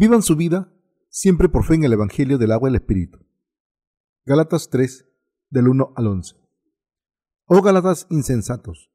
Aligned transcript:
Vivan 0.00 0.22
su 0.22 0.34
vida 0.34 0.72
siempre 1.10 1.50
por 1.50 1.62
fe 1.62 1.74
en 1.74 1.84
el 1.84 1.92
Evangelio 1.92 2.38
del 2.38 2.52
agua 2.52 2.70
y 2.70 2.72
el 2.72 2.76
Espíritu. 2.76 3.18
Gálatas 4.24 4.70
3, 4.70 5.06
del 5.50 5.68
1 5.68 5.92
al 5.94 6.06
11. 6.06 6.36
Oh 7.44 7.60
Gálatas 7.60 8.06
insensatos, 8.08 8.90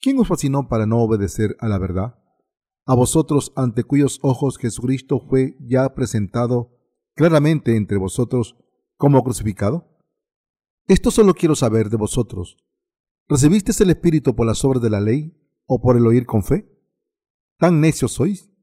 ¿quién 0.00 0.18
os 0.18 0.28
fascinó 0.28 0.66
para 0.66 0.86
no 0.86 1.02
obedecer 1.02 1.58
a 1.60 1.68
la 1.68 1.76
verdad? 1.76 2.18
A 2.86 2.94
vosotros 2.94 3.52
ante 3.54 3.84
cuyos 3.84 4.18
ojos 4.22 4.56
Jesucristo 4.56 5.20
fue 5.28 5.58
ya 5.60 5.94
presentado 5.94 6.70
claramente 7.14 7.76
entre 7.76 7.98
vosotros 7.98 8.56
como 8.96 9.22
crucificado. 9.22 10.00
Esto 10.88 11.10
solo 11.10 11.34
quiero 11.34 11.54
saber 11.54 11.90
de 11.90 11.98
vosotros. 11.98 12.56
¿Recibisteis 13.28 13.78
el 13.82 13.90
Espíritu 13.90 14.34
por 14.34 14.46
las 14.46 14.64
obras 14.64 14.80
de 14.80 14.88
la 14.88 15.02
ley 15.02 15.38
o 15.66 15.82
por 15.82 15.98
el 15.98 16.06
oír 16.06 16.24
con 16.24 16.42
fe? 16.42 16.66
¿Tan 17.58 17.82
necios 17.82 18.12
sois? 18.12 18.55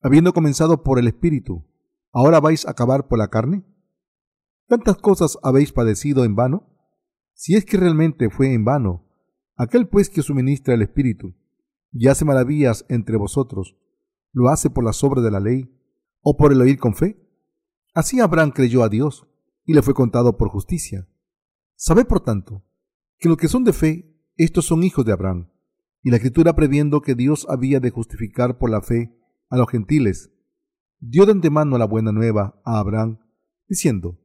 Habiendo 0.00 0.32
comenzado 0.32 0.84
por 0.84 1.00
el 1.00 1.08
Espíritu, 1.08 1.66
¿ahora 2.12 2.38
vais 2.38 2.66
a 2.66 2.70
acabar 2.70 3.08
por 3.08 3.18
la 3.18 3.28
carne? 3.28 3.64
¿Tantas 4.68 4.96
cosas 4.98 5.38
habéis 5.42 5.72
padecido 5.72 6.24
en 6.24 6.36
vano? 6.36 6.68
Si 7.34 7.56
es 7.56 7.64
que 7.64 7.76
realmente 7.76 8.30
fue 8.30 8.52
en 8.52 8.64
vano, 8.64 9.06
aquel 9.56 9.88
pues 9.88 10.08
que 10.08 10.22
suministra 10.22 10.74
el 10.74 10.82
Espíritu 10.82 11.34
y 11.92 12.06
hace 12.06 12.24
maravillas 12.24 12.84
entre 12.88 13.16
vosotros, 13.16 13.76
¿lo 14.32 14.50
hace 14.50 14.70
por 14.70 14.84
las 14.84 15.02
obras 15.02 15.24
de 15.24 15.32
la 15.32 15.40
ley 15.40 15.68
o 16.20 16.36
por 16.36 16.52
el 16.52 16.60
oír 16.60 16.78
con 16.78 16.94
fe? 16.94 17.20
Así 17.92 18.20
Abraham 18.20 18.52
creyó 18.52 18.84
a 18.84 18.88
Dios 18.88 19.26
y 19.64 19.74
le 19.74 19.82
fue 19.82 19.94
contado 19.94 20.36
por 20.36 20.48
justicia. 20.48 21.08
Sabed, 21.74 22.06
por 22.06 22.20
tanto, 22.20 22.64
que 23.18 23.28
los 23.28 23.36
que 23.36 23.48
son 23.48 23.64
de 23.64 23.72
fe, 23.72 24.16
estos 24.36 24.66
son 24.66 24.84
hijos 24.84 25.04
de 25.04 25.12
Abraham. 25.12 25.50
Y 26.02 26.10
la 26.10 26.16
Escritura, 26.16 26.54
previendo 26.54 27.02
que 27.02 27.16
Dios 27.16 27.46
había 27.48 27.80
de 27.80 27.90
justificar 27.90 28.58
por 28.58 28.70
la 28.70 28.80
fe 28.80 29.17
a 29.50 29.56
los 29.56 29.68
gentiles, 29.70 30.30
dio 31.00 31.26
de 31.26 31.32
antemano 31.32 31.78
la 31.78 31.86
buena 31.86 32.12
nueva 32.12 32.60
a 32.64 32.78
Abraham, 32.78 33.18
diciendo, 33.68 34.18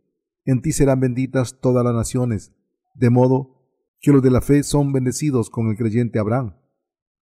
En 0.45 0.61
ti 0.61 0.71
serán 0.71 0.99
benditas 0.99 1.59
todas 1.61 1.83
las 1.83 1.93
naciones, 1.93 2.53
de 2.95 3.09
modo 3.09 3.53
que 3.99 4.11
los 4.11 4.21
de 4.21 4.31
la 4.31 4.41
fe 4.41 4.63
son 4.63 4.91
bendecidos 4.91 5.49
con 5.49 5.67
el 5.69 5.77
creyente 5.77 6.19
Abraham. 6.19 6.57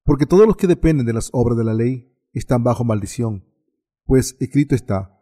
Porque 0.04 0.26
todos 0.26 0.46
los 0.46 0.56
que 0.56 0.66
dependen 0.66 1.06
de 1.06 1.12
las 1.12 1.28
obras 1.32 1.58
de 1.58 1.64
la 1.64 1.74
ley 1.74 2.10
están 2.32 2.64
bajo 2.64 2.84
maldición, 2.84 3.44
pues 4.04 4.36
escrito 4.40 4.74
está, 4.74 5.18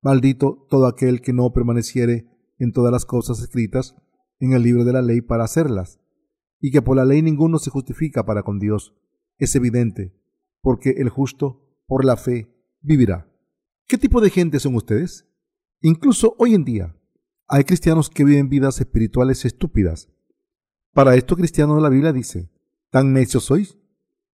maldito 0.00 0.66
todo 0.70 0.86
aquel 0.86 1.20
que 1.20 1.32
no 1.32 1.52
permaneciere 1.52 2.26
en 2.58 2.72
todas 2.72 2.92
las 2.92 3.04
cosas 3.04 3.40
escritas 3.40 3.96
en 4.40 4.52
el 4.52 4.62
libro 4.62 4.84
de 4.84 4.92
la 4.92 5.02
ley 5.02 5.20
para 5.20 5.44
hacerlas, 5.44 6.00
y 6.60 6.70
que 6.70 6.82
por 6.82 6.96
la 6.96 7.04
ley 7.04 7.22
ninguno 7.22 7.58
se 7.58 7.70
justifica 7.70 8.24
para 8.24 8.42
con 8.42 8.58
Dios. 8.58 8.94
Es 9.36 9.54
evidente, 9.56 10.14
porque 10.62 10.90
el 10.98 11.08
justo 11.10 11.63
por 11.86 12.04
la 12.04 12.16
fe 12.16 12.50
vivirá. 12.80 13.30
¿Qué 13.86 13.98
tipo 13.98 14.20
de 14.20 14.30
gente 14.30 14.60
son 14.60 14.74
ustedes? 14.74 15.26
Incluso 15.80 16.34
hoy 16.38 16.54
en 16.54 16.64
día 16.64 16.96
hay 17.46 17.64
cristianos 17.64 18.08
que 18.08 18.24
viven 18.24 18.48
vidas 18.48 18.80
espirituales 18.80 19.44
estúpidas. 19.44 20.08
Para 20.92 21.14
estos 21.14 21.36
cristianos 21.36 21.82
la 21.82 21.90
Biblia 21.90 22.12
dice, 22.12 22.50
¿tan 22.90 23.12
necios 23.12 23.44
sois? 23.44 23.78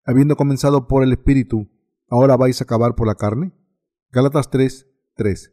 Habiendo 0.04 0.36
comenzado 0.36 0.86
por 0.86 1.02
el 1.02 1.12
Espíritu, 1.12 1.68
¿ahora 2.08 2.36
vais 2.36 2.60
a 2.60 2.64
acabar 2.64 2.94
por 2.94 3.06
la 3.06 3.16
carne? 3.16 3.52
Gálatas 4.10 4.50
3, 4.50 4.86
3. 5.14 5.52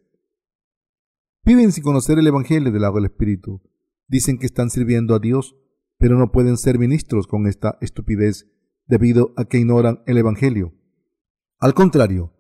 Viven 1.44 1.72
sin 1.72 1.84
conocer 1.84 2.20
el 2.20 2.28
Evangelio 2.28 2.72
del 2.72 2.84
agua 2.84 3.00
del 3.00 3.12
Espíritu. 3.12 3.62
Dicen 4.08 4.38
que 4.38 4.46
están 4.46 4.70
sirviendo 4.70 5.16
a 5.16 5.20
Dios, 5.20 5.56
pero 5.98 6.18
no 6.18 6.32
pueden 6.32 6.58
ser 6.58 6.78
ministros 6.78 7.26
con 7.26 7.48
esta 7.48 7.78
estupidez 7.82 8.48
debido 8.86 9.34
a 9.36 9.46
que 9.46 9.58
ignoran 9.58 10.04
el 10.06 10.18
Evangelio. 10.18 10.74
Al 11.60 11.74
contrario, 11.74 12.36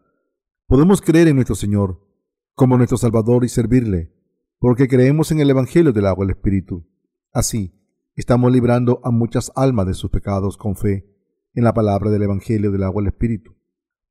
podemos 0.68 1.02
creer 1.02 1.28
en 1.28 1.36
nuestro 1.38 1.56
Señor 1.56 2.06
como 2.54 2.78
nuestro 2.78 3.00
Salvador 3.00 3.44
y 3.46 3.50
servirle, 3.50 4.14
porque 4.60 4.88
creemos 4.88 5.32
en 5.32 5.40
el 5.40 5.50
Evangelio 5.50 5.92
del 5.92 6.06
agua 6.06 6.24
del 6.24 6.36
Espíritu. 6.36 6.88
Así, 7.34 7.74
estamos 8.16 8.52
librando 8.52 9.02
a 9.04 9.10
muchas 9.10 9.52
almas 9.56 9.88
de 9.88 9.96
sus 9.96 10.12
pecados 10.12 10.56
con 10.56 10.76
fe 10.76 11.12
en 11.56 11.64
la 11.64 11.74
palabra 11.74 12.12
del 12.12 12.22
Evangelio 12.22 12.72
del 12.72 12.84
agua 12.84 13.02
del 13.02 13.08
Espíritu. 13.08 13.56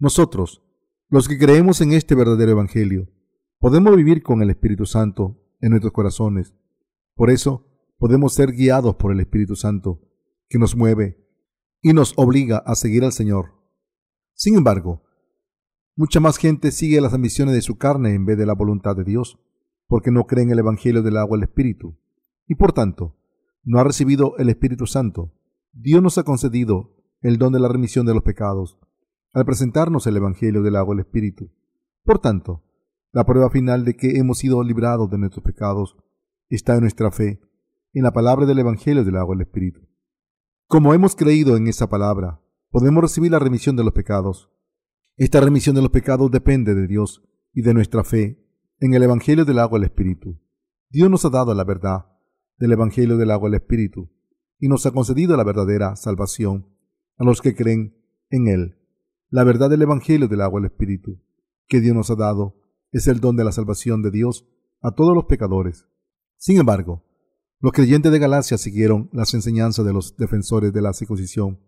Nosotros, 0.00 0.64
los 1.08 1.28
que 1.28 1.38
creemos 1.38 1.80
en 1.80 1.92
este 1.92 2.16
verdadero 2.16 2.50
Evangelio, 2.50 3.08
podemos 3.60 3.94
vivir 3.94 4.24
con 4.24 4.42
el 4.42 4.50
Espíritu 4.50 4.86
Santo 4.86 5.40
en 5.60 5.70
nuestros 5.70 5.92
corazones. 5.92 6.52
Por 7.14 7.30
eso, 7.30 7.64
podemos 7.96 8.34
ser 8.34 8.50
guiados 8.50 8.96
por 8.96 9.12
el 9.12 9.20
Espíritu 9.20 9.54
Santo, 9.54 10.00
que 10.48 10.58
nos 10.58 10.74
mueve 10.74 11.24
y 11.80 11.92
nos 11.92 12.12
obliga 12.16 12.58
a 12.58 12.74
seguir 12.74 13.04
al 13.04 13.12
Señor 13.12 13.55
sin 14.36 14.54
embargo, 14.54 15.02
mucha 15.96 16.20
más 16.20 16.36
gente 16.36 16.70
sigue 16.70 17.00
las 17.00 17.14
ambiciones 17.14 17.54
de 17.54 17.62
su 17.62 17.78
carne 17.78 18.12
en 18.14 18.26
vez 18.26 18.36
de 18.36 18.44
la 18.44 18.52
voluntad 18.52 18.94
de 18.94 19.02
Dios, 19.02 19.38
porque 19.86 20.10
no 20.10 20.26
cree 20.26 20.44
en 20.44 20.50
el 20.50 20.58
Evangelio 20.58 21.02
del 21.02 21.16
agua 21.16 21.38
y 21.38 21.40
el 21.40 21.48
Espíritu, 21.48 21.98
y 22.46 22.54
por 22.54 22.74
tanto, 22.74 23.16
no 23.64 23.80
ha 23.80 23.84
recibido 23.84 24.36
el 24.36 24.50
Espíritu 24.50 24.86
Santo. 24.86 25.32
Dios 25.72 26.02
nos 26.02 26.18
ha 26.18 26.24
concedido 26.24 26.94
el 27.22 27.38
don 27.38 27.54
de 27.54 27.60
la 27.60 27.68
remisión 27.68 28.04
de 28.04 28.12
los 28.12 28.22
pecados, 28.22 28.78
al 29.32 29.46
presentarnos 29.46 30.06
el 30.06 30.18
Evangelio 30.18 30.62
del 30.62 30.76
agua 30.76 30.94
y 30.94 30.98
el 30.98 31.06
Espíritu. 31.06 31.50
Por 32.04 32.18
tanto, 32.18 32.62
la 33.12 33.24
prueba 33.24 33.48
final 33.48 33.86
de 33.86 33.96
que 33.96 34.18
hemos 34.18 34.36
sido 34.36 34.62
librados 34.62 35.10
de 35.10 35.16
nuestros 35.16 35.42
pecados 35.42 35.96
está 36.50 36.74
en 36.74 36.82
nuestra 36.82 37.10
fe, 37.10 37.40
en 37.94 38.02
la 38.02 38.12
palabra 38.12 38.44
del 38.44 38.58
Evangelio 38.58 39.02
del 39.02 39.16
agua 39.16 39.34
y 39.34 39.38
el 39.38 39.46
Espíritu. 39.46 39.80
Como 40.66 40.92
hemos 40.92 41.16
creído 41.16 41.56
en 41.56 41.68
esa 41.68 41.88
palabra, 41.88 42.42
podemos 42.70 43.02
recibir 43.02 43.30
la 43.30 43.38
remisión 43.38 43.76
de 43.76 43.84
los 43.84 43.92
pecados. 43.92 44.50
Esta 45.16 45.40
remisión 45.40 45.74
de 45.74 45.82
los 45.82 45.90
pecados 45.90 46.30
depende 46.30 46.74
de 46.74 46.86
Dios 46.86 47.22
y 47.52 47.62
de 47.62 47.74
nuestra 47.74 48.04
fe 48.04 48.44
en 48.80 48.94
el 48.94 49.02
Evangelio 49.02 49.44
del 49.44 49.58
agua 49.58 49.78
del 49.78 49.88
Espíritu. 49.88 50.38
Dios 50.90 51.10
nos 51.10 51.24
ha 51.24 51.30
dado 51.30 51.54
la 51.54 51.64
verdad 51.64 52.06
del 52.58 52.72
Evangelio 52.72 53.16
del 53.16 53.30
agua 53.30 53.48
del 53.48 53.60
Espíritu 53.60 54.10
y 54.58 54.68
nos 54.68 54.86
ha 54.86 54.90
concedido 54.90 55.36
la 55.36 55.44
verdadera 55.44 55.96
salvación 55.96 56.68
a 57.16 57.24
los 57.24 57.40
que 57.40 57.54
creen 57.54 57.96
en 58.30 58.48
Él. 58.48 58.78
La 59.28 59.44
verdad 59.44 59.70
del 59.70 59.82
Evangelio 59.82 60.28
del 60.28 60.40
agua 60.40 60.60
del 60.60 60.70
Espíritu 60.70 61.20
que 61.68 61.80
Dios 61.80 61.94
nos 61.94 62.10
ha 62.10 62.16
dado 62.16 62.56
es 62.92 63.08
el 63.08 63.20
don 63.20 63.36
de 63.36 63.44
la 63.44 63.52
salvación 63.52 64.02
de 64.02 64.10
Dios 64.10 64.46
a 64.80 64.92
todos 64.92 65.14
los 65.14 65.24
pecadores. 65.24 65.86
Sin 66.36 66.58
embargo, 66.58 67.04
los 67.60 67.72
creyentes 67.72 68.12
de 68.12 68.18
Galacia 68.18 68.58
siguieron 68.58 69.08
las 69.12 69.34
enseñanzas 69.34 69.84
de 69.84 69.92
los 69.92 70.16
defensores 70.16 70.72
de 70.72 70.82
la 70.82 70.92
circuncisión 70.92 71.60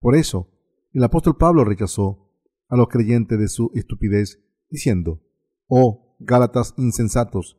por 0.00 0.16
eso, 0.16 0.50
el 0.92 1.04
apóstol 1.04 1.36
Pablo 1.36 1.64
rechazó 1.64 2.30
a 2.68 2.76
los 2.76 2.88
creyentes 2.88 3.38
de 3.38 3.48
su 3.48 3.70
estupidez, 3.74 4.42
diciendo, 4.70 5.22
Oh, 5.68 6.16
Gálatas 6.18 6.74
insensatos, 6.76 7.58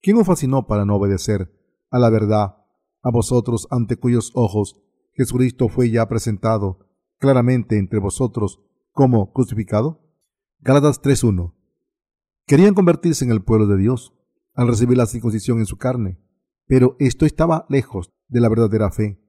¿quién 0.00 0.16
os 0.16 0.26
fascinó 0.26 0.66
para 0.66 0.84
no 0.84 0.96
obedecer 0.96 1.52
a 1.90 1.98
la 1.98 2.10
verdad, 2.10 2.56
a 3.02 3.10
vosotros 3.10 3.68
ante 3.70 3.96
cuyos 3.96 4.32
ojos 4.34 4.80
Jesucristo 5.12 5.68
fue 5.68 5.90
ya 5.90 6.08
presentado 6.08 6.86
claramente 7.18 7.78
entre 7.78 8.00
vosotros 8.00 8.60
como 8.92 9.32
crucificado? 9.32 10.00
Gálatas 10.60 11.00
3.1 11.02 11.54
Querían 12.46 12.74
convertirse 12.74 13.24
en 13.24 13.30
el 13.30 13.44
pueblo 13.44 13.66
de 13.66 13.76
Dios 13.76 14.12
al 14.54 14.66
recibir 14.66 14.98
la 14.98 15.06
circuncisión 15.06 15.58
en 15.58 15.66
su 15.66 15.76
carne, 15.76 16.18
pero 16.66 16.96
esto 16.98 17.26
estaba 17.26 17.66
lejos 17.68 18.10
de 18.28 18.40
la 18.40 18.48
verdadera 18.48 18.90
fe. 18.90 19.20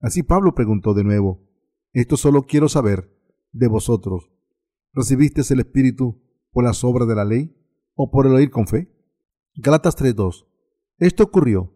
Así 0.00 0.22
Pablo 0.22 0.54
preguntó 0.54 0.94
de 0.94 1.04
nuevo, 1.04 1.51
esto 1.92 2.16
solo 2.16 2.42
quiero 2.42 2.68
saber 2.68 3.10
de 3.52 3.68
vosotros. 3.68 4.30
¿Recibisteis 4.92 5.50
el 5.50 5.60
Espíritu 5.60 6.22
por 6.50 6.64
las 6.64 6.84
obras 6.84 7.08
de 7.08 7.14
la 7.14 7.24
ley 7.24 7.56
o 7.94 8.10
por 8.10 8.26
el 8.26 8.32
oír 8.32 8.50
con 8.50 8.66
fe? 8.66 8.90
Galatas 9.54 9.96
3.2. 9.96 10.46
Esto 10.98 11.24
ocurrió 11.24 11.72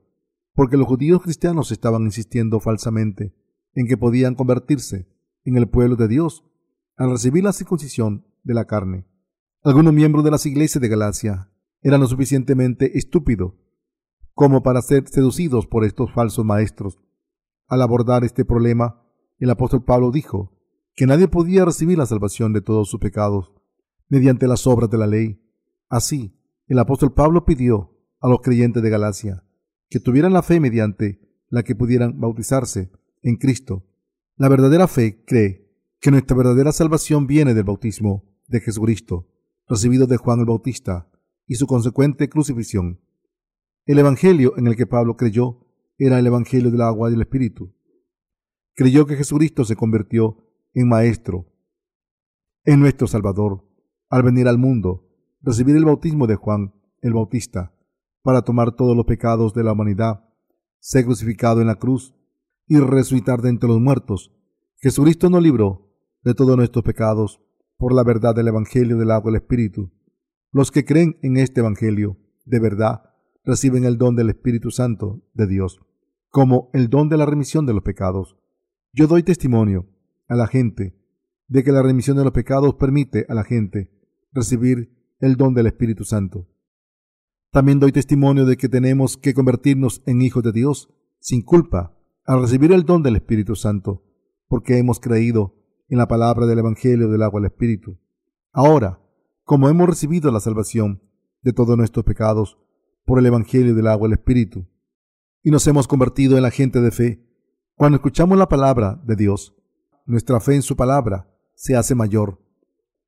porque 0.54 0.76
los 0.76 0.86
judíos 0.86 1.22
cristianos 1.22 1.70
estaban 1.70 2.02
insistiendo 2.02 2.60
falsamente 2.60 3.34
en 3.74 3.86
que 3.86 3.98
podían 3.98 4.34
convertirse 4.34 5.06
en 5.44 5.56
el 5.56 5.68
pueblo 5.68 5.96
de 5.96 6.08
Dios 6.08 6.44
al 6.96 7.10
recibir 7.10 7.44
la 7.44 7.52
circuncisión 7.52 8.26
de 8.42 8.54
la 8.54 8.64
carne. 8.64 9.06
Algunos 9.62 9.92
miembros 9.92 10.24
de 10.24 10.30
las 10.30 10.46
iglesias 10.46 10.80
de 10.80 10.88
Galacia 10.88 11.50
eran 11.82 12.00
lo 12.00 12.06
suficientemente 12.06 12.96
estúpidos 12.96 13.52
como 14.32 14.62
para 14.62 14.82
ser 14.82 15.08
seducidos 15.08 15.66
por 15.66 15.84
estos 15.84 16.12
falsos 16.12 16.44
maestros. 16.44 16.98
Al 17.68 17.80
abordar 17.80 18.22
este 18.22 18.44
problema, 18.44 19.05
el 19.38 19.50
apóstol 19.50 19.84
Pablo 19.84 20.10
dijo 20.10 20.52
que 20.94 21.06
nadie 21.06 21.28
podía 21.28 21.64
recibir 21.64 21.98
la 21.98 22.06
salvación 22.06 22.52
de 22.52 22.62
todos 22.62 22.88
sus 22.88 23.00
pecados 23.00 23.52
mediante 24.08 24.46
las 24.46 24.66
obras 24.66 24.88
de 24.88 24.98
la 24.98 25.06
ley. 25.06 25.42
Así, 25.88 26.40
el 26.66 26.78
apóstol 26.78 27.12
Pablo 27.12 27.44
pidió 27.44 27.92
a 28.20 28.28
los 28.28 28.40
creyentes 28.40 28.82
de 28.82 28.90
Galacia 28.90 29.44
que 29.88 30.00
tuvieran 30.00 30.32
la 30.32 30.42
fe 30.42 30.58
mediante 30.58 31.20
la 31.48 31.62
que 31.62 31.76
pudieran 31.76 32.18
bautizarse 32.18 32.90
en 33.22 33.36
Cristo. 33.36 33.86
La 34.36 34.48
verdadera 34.48 34.88
fe 34.88 35.22
cree 35.24 35.70
que 36.00 36.10
nuestra 36.10 36.36
verdadera 36.36 36.72
salvación 36.72 37.26
viene 37.26 37.54
del 37.54 37.64
bautismo 37.64 38.24
de 38.48 38.60
Jesucristo, 38.60 39.28
recibido 39.68 40.06
de 40.06 40.16
Juan 40.16 40.40
el 40.40 40.46
Bautista, 40.46 41.10
y 41.46 41.54
su 41.54 41.66
consecuente 41.66 42.28
crucifixión. 42.28 43.00
El 43.84 43.98
Evangelio 43.98 44.54
en 44.56 44.66
el 44.66 44.76
que 44.76 44.86
Pablo 44.86 45.16
creyó 45.16 45.60
era 45.98 46.18
el 46.18 46.26
Evangelio 46.26 46.70
del 46.70 46.82
agua 46.82 47.08
y 47.08 47.12
del 47.12 47.22
Espíritu 47.22 47.75
creyó 48.76 49.06
que 49.06 49.16
Jesucristo 49.16 49.64
se 49.64 49.74
convirtió 49.74 50.36
en 50.74 50.88
Maestro, 50.88 51.46
en 52.64 52.78
nuestro 52.78 53.08
Salvador, 53.08 53.64
al 54.10 54.22
venir 54.22 54.46
al 54.46 54.58
mundo, 54.58 55.08
recibir 55.40 55.74
el 55.76 55.84
bautismo 55.84 56.26
de 56.26 56.36
Juan 56.36 56.74
el 57.00 57.14
Bautista 57.14 57.72
para 58.22 58.42
tomar 58.42 58.72
todos 58.72 58.96
los 58.96 59.06
pecados 59.06 59.54
de 59.54 59.64
la 59.64 59.72
humanidad, 59.72 60.24
ser 60.78 61.04
crucificado 61.04 61.60
en 61.60 61.68
la 61.68 61.76
cruz 61.76 62.14
y 62.66 62.78
resucitar 62.78 63.40
de 63.40 63.48
entre 63.48 63.68
los 63.68 63.80
muertos. 63.80 64.32
Jesucristo 64.78 65.30
nos 65.30 65.42
libró 65.42 65.92
de 66.22 66.34
todos 66.34 66.56
nuestros 66.56 66.84
pecados 66.84 67.40
por 67.78 67.94
la 67.94 68.02
verdad 68.02 68.34
del 68.34 68.48
Evangelio 68.48 68.98
del 68.98 69.10
agua 69.10 69.30
y 69.30 69.34
el 69.34 69.40
Espíritu. 69.40 69.90
Los 70.50 70.70
que 70.70 70.84
creen 70.84 71.18
en 71.22 71.36
este 71.36 71.60
Evangelio 71.60 72.18
de 72.44 72.60
verdad 72.60 73.14
reciben 73.44 73.84
el 73.84 73.96
don 73.96 74.16
del 74.16 74.30
Espíritu 74.30 74.70
Santo 74.70 75.22
de 75.32 75.46
Dios, 75.46 75.80
como 76.28 76.68
el 76.74 76.90
don 76.90 77.08
de 77.08 77.16
la 77.16 77.26
remisión 77.26 77.64
de 77.64 77.74
los 77.74 77.82
pecados. 77.82 78.36
Yo 78.98 79.06
doy 79.06 79.22
testimonio 79.22 79.86
a 80.26 80.36
la 80.36 80.46
gente 80.46 80.98
de 81.48 81.62
que 81.62 81.70
la 81.70 81.82
remisión 81.82 82.16
de 82.16 82.24
los 82.24 82.32
pecados 82.32 82.76
permite 82.76 83.26
a 83.28 83.34
la 83.34 83.44
gente 83.44 83.90
recibir 84.32 84.90
el 85.18 85.36
don 85.36 85.52
del 85.52 85.66
Espíritu 85.66 86.04
Santo. 86.04 86.48
También 87.50 87.78
doy 87.78 87.92
testimonio 87.92 88.46
de 88.46 88.56
que 88.56 88.70
tenemos 88.70 89.18
que 89.18 89.34
convertirnos 89.34 90.02
en 90.06 90.22
hijos 90.22 90.42
de 90.42 90.52
Dios 90.52 90.88
sin 91.20 91.42
culpa 91.42 91.94
al 92.24 92.40
recibir 92.40 92.72
el 92.72 92.84
don 92.84 93.02
del 93.02 93.16
Espíritu 93.16 93.54
Santo, 93.54 94.02
porque 94.48 94.78
hemos 94.78 94.98
creído 94.98 95.54
en 95.90 95.98
la 95.98 96.08
palabra 96.08 96.46
del 96.46 96.60
Evangelio 96.60 97.10
del 97.10 97.22
agua 97.22 97.42
del 97.42 97.50
Espíritu. 97.50 97.98
Ahora, 98.50 99.02
como 99.44 99.68
hemos 99.68 99.90
recibido 99.90 100.32
la 100.32 100.40
salvación 100.40 101.02
de 101.42 101.52
todos 101.52 101.76
nuestros 101.76 102.06
pecados 102.06 102.56
por 103.04 103.18
el 103.18 103.26
Evangelio 103.26 103.74
del 103.74 103.88
agua 103.88 104.08
del 104.08 104.16
Espíritu, 104.16 104.66
y 105.42 105.50
nos 105.50 105.66
hemos 105.66 105.86
convertido 105.86 106.38
en 106.38 106.44
la 106.44 106.50
gente 106.50 106.80
de 106.80 106.90
fe, 106.90 107.25
cuando 107.76 107.96
escuchamos 107.96 108.38
la 108.38 108.48
palabra 108.48 108.98
de 109.04 109.16
Dios, 109.16 109.54
nuestra 110.06 110.40
fe 110.40 110.54
en 110.54 110.62
su 110.62 110.76
palabra 110.76 111.30
se 111.54 111.76
hace 111.76 111.94
mayor. 111.94 112.40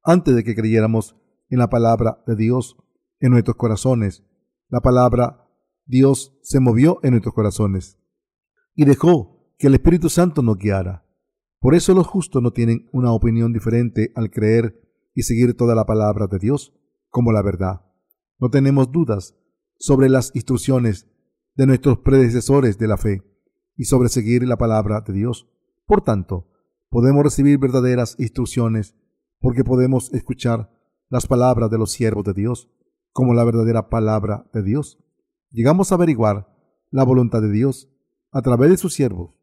Antes 0.03 0.35
de 0.37 0.45
que 0.45 0.55
creyéramos 0.55 1.17
en 1.49 1.59
la 1.59 1.71
palabra 1.71 2.23
de 2.27 2.37
Dios 2.37 2.77
en 3.19 3.31
nuestros 3.31 3.57
corazones, 3.57 4.25
la 4.69 4.81
palabra 4.81 5.49
Dios 5.87 6.39
se 6.43 6.61
movió 6.61 7.01
en 7.03 7.13
nuestros 7.13 7.35
corazones 7.35 7.99
y 8.75 8.85
dejó 8.85 9.55
que 9.57 9.69
el 9.69 9.75
Espíritu 9.75 10.11
Santo 10.11 10.43
nos 10.43 10.59
guiara. 10.59 11.03
Por 11.61 11.75
eso 11.75 11.95
los 11.95 12.07
justos 12.07 12.43
no 12.43 12.51
tienen 12.51 12.91
una 12.93 13.13
opinión 13.13 13.55
diferente 13.55 14.13
al 14.17 14.31
creer 14.31 14.79
y 15.15 15.23
seguir 15.23 15.57
toda 15.57 15.75
la 15.75 15.87
palabra 15.87 16.27
de 16.27 16.39
Dios 16.39 16.75
como 17.09 17.33
la 17.33 17.41
verdad. 17.41 17.87
No 18.39 18.51
tenemos 18.51 18.93
dudas 18.93 19.35
sobre 19.79 20.11
las 20.11 20.31
instrucciones 20.35 21.09
de 21.55 21.67
nuestros 21.67 22.01
predecesores 22.01 22.77
de 22.77 22.87
la 22.87 22.99
fe 22.99 23.28
y 23.79 23.85
sobre 23.85 24.11
seguir 24.11 24.47
la 24.47 24.59
palabra 24.59 25.01
de 25.01 25.15
Dios. 25.15 25.49
Por 25.87 26.03
tanto, 26.03 26.47
podemos 26.91 27.23
recibir 27.23 27.59
verdaderas 27.59 28.17
instrucciones 28.19 28.95
porque 29.41 29.65
podemos 29.65 30.13
escuchar 30.13 30.71
las 31.09 31.27
palabras 31.27 31.71
de 31.71 31.79
los 31.79 31.93
siervos 31.93 32.25
de 32.25 32.35
Dios 32.35 32.69
como 33.13 33.33
la 33.33 33.45
verdadera 33.45 33.89
palabra 33.89 34.51
de 34.53 34.63
Dios. 34.63 34.99
Llegamos 35.51 35.91
a 35.91 35.95
averiguar 35.95 36.55
la 36.91 37.05
voluntad 37.05 37.41
de 37.41 37.51
Dios 37.51 37.91
a 38.31 38.43
través 38.43 38.69
de 38.69 38.77
sus 38.77 38.93
siervos 38.93 39.39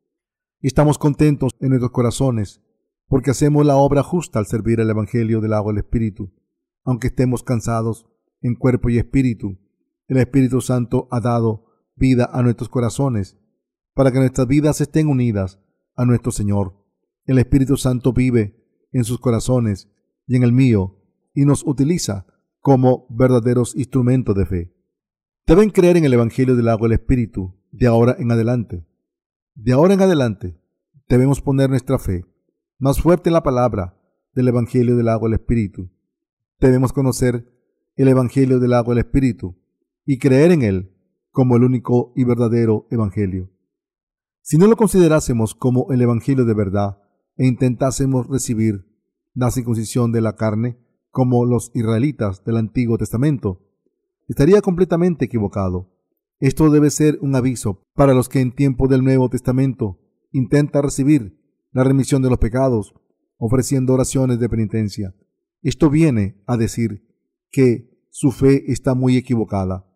estamos 0.68 0.98
contentos 0.98 1.56
en 1.60 1.70
nuestros 1.70 1.92
corazones 1.92 2.62
porque 3.08 3.30
hacemos 3.30 3.66
la 3.66 3.76
obra 3.76 4.02
justa 4.02 4.40
al 4.40 4.48
servir 4.48 4.80
el 4.80 4.90
Evangelio 4.90 5.40
del 5.40 5.54
agua 5.54 5.72
del 5.72 5.84
Espíritu. 5.84 6.34
Aunque 6.84 7.08
estemos 7.08 7.44
cansados 7.44 8.08
en 8.42 8.56
cuerpo 8.56 8.90
y 8.90 8.98
espíritu, 8.98 9.60
el 10.08 10.18
Espíritu 10.18 10.62
Santo 10.62 11.08
ha 11.12 11.20
dado 11.20 11.66
vida 11.96 12.30
a 12.34 12.42
nuestros 12.42 12.70
corazones 12.70 13.38
para 13.95 14.12
que 14.12 14.19
nuestras 14.19 14.47
vidas 14.47 14.81
estén 14.81 15.07
unidas 15.07 15.59
a 15.95 16.06
nuestro 16.06 16.31
Señor. 16.31 16.75
El 17.25 17.39
Espíritu 17.39 17.77
Santo 17.77 18.13
vive 18.13 18.62
en 18.92 19.03
sus 19.03 19.19
corazones 19.19 19.89
y 20.27 20.36
en 20.36 20.44
el 20.44 20.51
mío 20.51 21.01
y 21.33 21.45
nos 21.45 21.65
utiliza 21.65 22.27
como 22.59 23.07
verdaderos 23.09 23.75
instrumentos 23.75 24.36
de 24.36 24.45
fe. 24.45 24.75
Deben 25.47 25.69
creer 25.69 25.97
en 25.97 26.06
el 26.06 26.13
Evangelio 26.13 26.56
del 26.56 26.68
agua 26.68 26.88
del 26.88 27.00
Espíritu 27.00 27.56
de 27.71 27.88
ahora 27.88 28.15
en 28.19 28.31
adelante. 28.31 28.86
De 29.53 29.71
ahora 29.71 29.94
en 29.94 30.01
adelante 30.01 30.59
debemos 31.07 31.42
poner 31.42 31.69
nuestra 31.69 31.97
fe 31.97 32.25
más 32.77 33.00
fuerte 33.00 33.30
en 33.30 33.33
la 33.33 33.44
palabra 33.44 33.97
del 34.33 34.50
Evangelio 34.50 34.97
del 34.97 35.07
agua 35.07 35.30
del 35.30 35.39
Espíritu. 35.39 35.89
Debemos 36.59 36.92
conocer 36.92 37.50
el 37.95 38.09
Evangelio 38.09 38.59
del 38.59 38.74
agua 38.74 38.94
del 38.94 39.06
Espíritu 39.06 39.56
y 40.06 40.19
creer 40.19 40.51
en 40.51 40.63
él 40.63 40.92
como 41.31 41.56
el 41.56 41.63
único 41.63 42.12
y 42.15 42.25
verdadero 42.25 42.88
Evangelio. 42.92 43.55
Si 44.47 44.59
no 44.59 44.68
lo 44.68 44.75
considerásemos 44.75 45.56
como 45.56 45.88
el 45.92 46.03
Evangelio 46.03 46.45
de 46.45 46.53
verdad 46.53 47.00
e 47.36 47.47
intentásemos 47.47 48.27
recibir 48.27 48.86
la 49.33 49.50
circuncisión 49.50 50.12
de 50.12 50.21
la 50.21 50.36
carne 50.36 50.77
como 51.09 51.45
los 51.45 51.71
israelitas 51.74 52.44
del 52.44 52.57
Antiguo 52.57 53.00
Testamento, 53.00 53.63
estaría 54.27 54.62
completamente 54.62 55.25
equivocado. 55.25 55.89
Esto 56.39 56.69
debe 56.69 56.92
ser 56.92 57.18
un 57.24 57.36
aviso 57.36 57.81
para 57.95 58.13
los 58.13 58.30
que 58.30 58.39
en 58.39 58.53
tiempo 58.53 58.88
del 58.88 59.03
Nuevo 59.03 59.30
Testamento 59.30 60.00
intentan 60.31 60.83
recibir 60.83 61.42
la 61.71 61.83
remisión 61.83 62.21
de 62.21 62.30
los 62.30 62.38
pecados, 62.38 62.94
ofreciendo 63.39 63.95
oraciones 63.95 64.38
de 64.38 64.47
penitencia. 64.47 65.15
Esto 65.63 65.89
viene 65.89 66.44
a 66.45 66.56
decir 66.56 67.03
que 67.50 67.89
su 68.12 68.31
fe 68.31 68.71
está 68.71 68.94
muy 68.94 69.18
equivocada. 69.18 69.88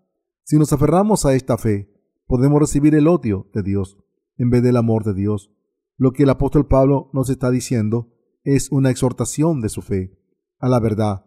Si 0.43 0.57
nos 0.57 0.73
aferramos 0.73 1.27
a 1.27 1.35
esta 1.35 1.55
fe, 1.59 1.93
podemos 2.25 2.59
recibir 2.59 2.95
el 2.95 3.07
odio 3.07 3.47
de 3.53 3.61
Dios 3.61 3.99
en 4.39 4.49
vez 4.49 4.63
del 4.63 4.77
amor 4.77 5.03
de 5.03 5.13
Dios. 5.13 5.51
Lo 5.97 6.11
que 6.11 6.23
el 6.23 6.29
apóstol 6.29 6.67
Pablo 6.67 7.11
nos 7.13 7.29
está 7.29 7.51
diciendo 7.51 8.11
es 8.43 8.71
una 8.71 8.89
exhortación 8.89 9.61
de 9.61 9.69
su 9.69 9.83
fe 9.83 10.17
a 10.57 10.67
la 10.67 10.79
verdad, 10.79 11.25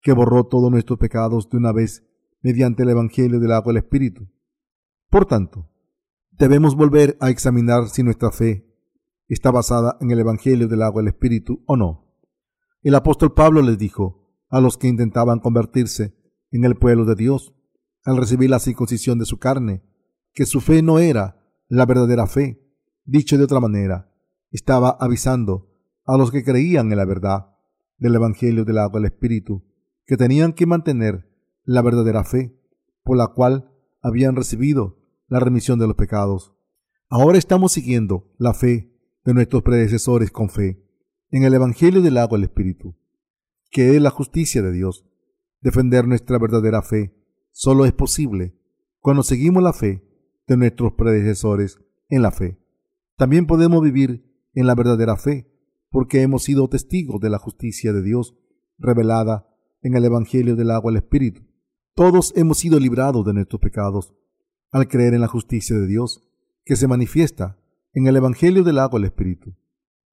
que 0.00 0.12
borró 0.12 0.44
todos 0.44 0.70
nuestros 0.70 0.98
pecados 0.98 1.50
de 1.50 1.58
una 1.58 1.72
vez 1.72 2.04
mediante 2.40 2.84
el 2.84 2.88
Evangelio 2.88 3.38
del 3.38 3.52
agua 3.52 3.72
del 3.72 3.82
Espíritu. 3.82 4.28
Por 5.10 5.26
tanto, 5.26 5.68
debemos 6.30 6.74
volver 6.74 7.16
a 7.20 7.30
examinar 7.30 7.88
si 7.88 8.02
nuestra 8.02 8.32
fe 8.32 8.66
está 9.28 9.50
basada 9.50 9.96
en 10.00 10.10
el 10.10 10.18
Evangelio 10.20 10.68
del 10.68 10.82
agua 10.82 11.02
del 11.02 11.12
Espíritu 11.12 11.62
o 11.66 11.76
no. 11.76 12.16
El 12.82 12.94
apóstol 12.94 13.32
Pablo 13.34 13.62
les 13.62 13.78
dijo 13.78 14.22
a 14.48 14.60
los 14.60 14.76
que 14.76 14.88
intentaban 14.88 15.38
convertirse 15.38 16.16
en 16.50 16.64
el 16.64 16.76
pueblo 16.76 17.04
de 17.04 17.14
Dios, 17.14 17.54
al 18.04 18.16
recibir 18.16 18.50
la 18.50 18.58
circuncisión 18.58 19.18
de 19.18 19.24
su 19.24 19.38
carne, 19.38 19.82
que 20.34 20.46
su 20.46 20.60
fe 20.60 20.82
no 20.82 20.98
era 20.98 21.42
la 21.68 21.86
verdadera 21.86 22.26
fe. 22.26 22.61
Dicho 23.04 23.36
de 23.36 23.44
otra 23.44 23.60
manera, 23.60 24.12
estaba 24.50 24.96
avisando 25.00 25.70
a 26.04 26.16
los 26.16 26.30
que 26.30 26.44
creían 26.44 26.92
en 26.92 26.98
la 26.98 27.04
verdad 27.04 27.56
del 27.98 28.14
Evangelio 28.14 28.64
del 28.64 28.78
agua 28.78 29.00
del 29.00 29.12
Espíritu, 29.12 29.64
que 30.06 30.16
tenían 30.16 30.52
que 30.52 30.66
mantener 30.66 31.28
la 31.64 31.82
verdadera 31.82 32.24
fe, 32.24 32.58
por 33.02 33.16
la 33.16 33.28
cual 33.28 33.72
habían 34.02 34.36
recibido 34.36 34.98
la 35.28 35.40
remisión 35.40 35.78
de 35.78 35.86
los 35.86 35.96
pecados. 35.96 36.54
Ahora 37.08 37.38
estamos 37.38 37.72
siguiendo 37.72 38.32
la 38.38 38.54
fe 38.54 38.92
de 39.24 39.34
nuestros 39.34 39.62
predecesores 39.62 40.30
con 40.30 40.50
fe 40.50 40.84
en 41.30 41.44
el 41.44 41.54
Evangelio 41.54 42.02
del 42.02 42.18
agua 42.18 42.38
del 42.38 42.44
Espíritu, 42.44 42.96
que 43.70 43.96
es 43.96 44.02
la 44.02 44.10
justicia 44.10 44.62
de 44.62 44.72
Dios. 44.72 45.04
Defender 45.60 46.06
nuestra 46.06 46.38
verdadera 46.38 46.82
fe 46.82 47.14
solo 47.50 47.84
es 47.84 47.92
posible 47.92 48.56
cuando 49.00 49.22
seguimos 49.22 49.62
la 49.62 49.72
fe 49.72 50.04
de 50.46 50.56
nuestros 50.56 50.92
predecesores 50.92 51.80
en 52.08 52.22
la 52.22 52.30
fe. 52.30 52.61
También 53.22 53.46
podemos 53.46 53.80
vivir 53.84 54.48
en 54.52 54.66
la 54.66 54.74
verdadera 54.74 55.16
fe 55.16 55.48
porque 55.90 56.22
hemos 56.22 56.42
sido 56.42 56.66
testigos 56.66 57.20
de 57.20 57.30
la 57.30 57.38
justicia 57.38 57.92
de 57.92 58.02
Dios 58.02 58.34
revelada 58.78 59.46
en 59.80 59.94
el 59.94 60.04
Evangelio 60.04 60.56
del 60.56 60.72
agua 60.72 60.90
del 60.90 61.04
Espíritu. 61.04 61.42
Todos 61.94 62.32
hemos 62.34 62.58
sido 62.58 62.80
librados 62.80 63.24
de 63.24 63.32
nuestros 63.32 63.60
pecados 63.60 64.12
al 64.72 64.88
creer 64.88 65.14
en 65.14 65.20
la 65.20 65.28
justicia 65.28 65.78
de 65.78 65.86
Dios, 65.86 66.28
que 66.64 66.74
se 66.74 66.88
manifiesta 66.88 67.60
en 67.92 68.08
el 68.08 68.16
Evangelio 68.16 68.64
del 68.64 68.80
agua 68.80 68.98
del 68.98 69.10
Espíritu. 69.10 69.54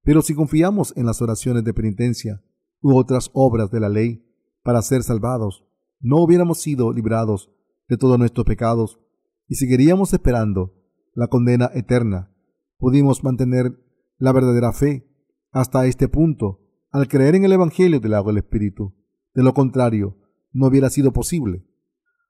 Pero 0.03 0.21
si 0.21 0.35
confiamos 0.35 0.95
en 0.95 1.07
las 1.07 1.19
oraciones 1.19 1.63
de 1.63 1.73
penitencia 1.73 2.43
u 2.79 2.95
otras 2.95 3.31
obras 3.33 3.71
de 3.71 3.79
la 3.79 3.89
ley 3.89 4.23
para 4.61 4.83
ser 4.83 5.01
salvados, 5.01 5.65
no 5.99 6.17
hubiéramos 6.17 6.61
sido 6.61 6.93
librados 6.93 7.49
de 7.87 7.97
todos 7.97 8.19
nuestros 8.19 8.45
pecados 8.45 8.99
y 9.47 9.55
seguiríamos 9.55 10.13
esperando 10.13 10.75
la 11.15 11.25
condena 11.25 11.71
eterna. 11.73 12.35
Pudimos 12.79 13.25
mantener 13.25 13.77
la 14.17 14.31
verdadera 14.31 14.71
fe 14.71 15.05
hasta 15.51 15.85
este 15.85 16.07
punto 16.07 16.61
al 16.91 17.09
creer 17.09 17.35
en 17.35 17.43
el 17.43 17.51
Evangelio 17.51 17.99
del 17.99 18.13
agua 18.13 18.31
del 18.31 18.41
Espíritu. 18.43 18.95
De 19.33 19.43
lo 19.43 19.53
contrario, 19.53 20.17
no 20.53 20.67
hubiera 20.67 20.89
sido 20.89 21.11
posible. 21.11 21.65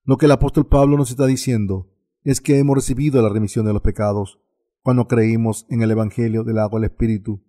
Lo 0.03 0.17
que 0.17 0.25
el 0.25 0.31
apóstol 0.31 0.65
Pablo 0.65 0.97
nos 0.97 1.11
está 1.11 1.27
diciendo 1.27 1.93
es 2.23 2.41
que 2.41 2.57
hemos 2.57 2.75
recibido 2.75 3.21
la 3.21 3.29
remisión 3.29 3.67
de 3.67 3.73
los 3.73 3.83
pecados. 3.83 4.39
Cuando 4.81 5.07
creímos 5.07 5.67
en 5.69 5.83
el 5.83 5.91
Evangelio 5.91 6.43
del 6.43 6.57
agua 6.57 6.79
del 6.79 6.89
Espíritu, 6.89 7.43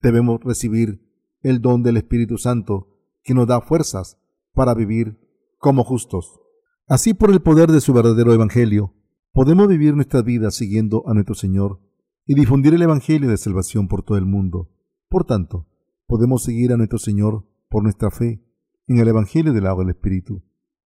debemos 0.00 0.40
recibir 0.44 1.02
el 1.42 1.60
don 1.60 1.82
del 1.82 1.96
Espíritu 1.96 2.38
Santo 2.38 2.88
que 3.24 3.34
nos 3.34 3.48
da 3.48 3.62
fuerzas 3.62 4.16
para 4.52 4.74
vivir 4.74 5.18
como 5.58 5.82
justos. 5.82 6.40
Así 6.86 7.14
por 7.14 7.32
el 7.32 7.42
poder 7.42 7.72
de 7.72 7.80
su 7.80 7.92
verdadero 7.92 8.32
Evangelio, 8.32 8.94
podemos 9.32 9.66
vivir 9.66 9.96
nuestra 9.96 10.22
vida 10.22 10.52
siguiendo 10.52 11.02
a 11.08 11.14
nuestro 11.14 11.34
Señor 11.34 11.80
y 12.26 12.34
difundir 12.34 12.74
el 12.74 12.82
Evangelio 12.82 13.28
de 13.28 13.36
salvación 13.36 13.88
por 13.88 14.02
todo 14.02 14.18
el 14.18 14.24
mundo. 14.24 14.70
Por 15.08 15.24
tanto, 15.24 15.66
podemos 16.06 16.42
seguir 16.42 16.72
a 16.72 16.76
nuestro 16.76 16.98
Señor 16.98 17.46
por 17.68 17.82
nuestra 17.82 18.10
fe 18.10 18.42
en 18.86 18.98
el 18.98 19.08
Evangelio 19.08 19.52
del 19.52 19.66
agua 19.66 19.84
del 19.84 19.94
Espíritu. 19.94 20.42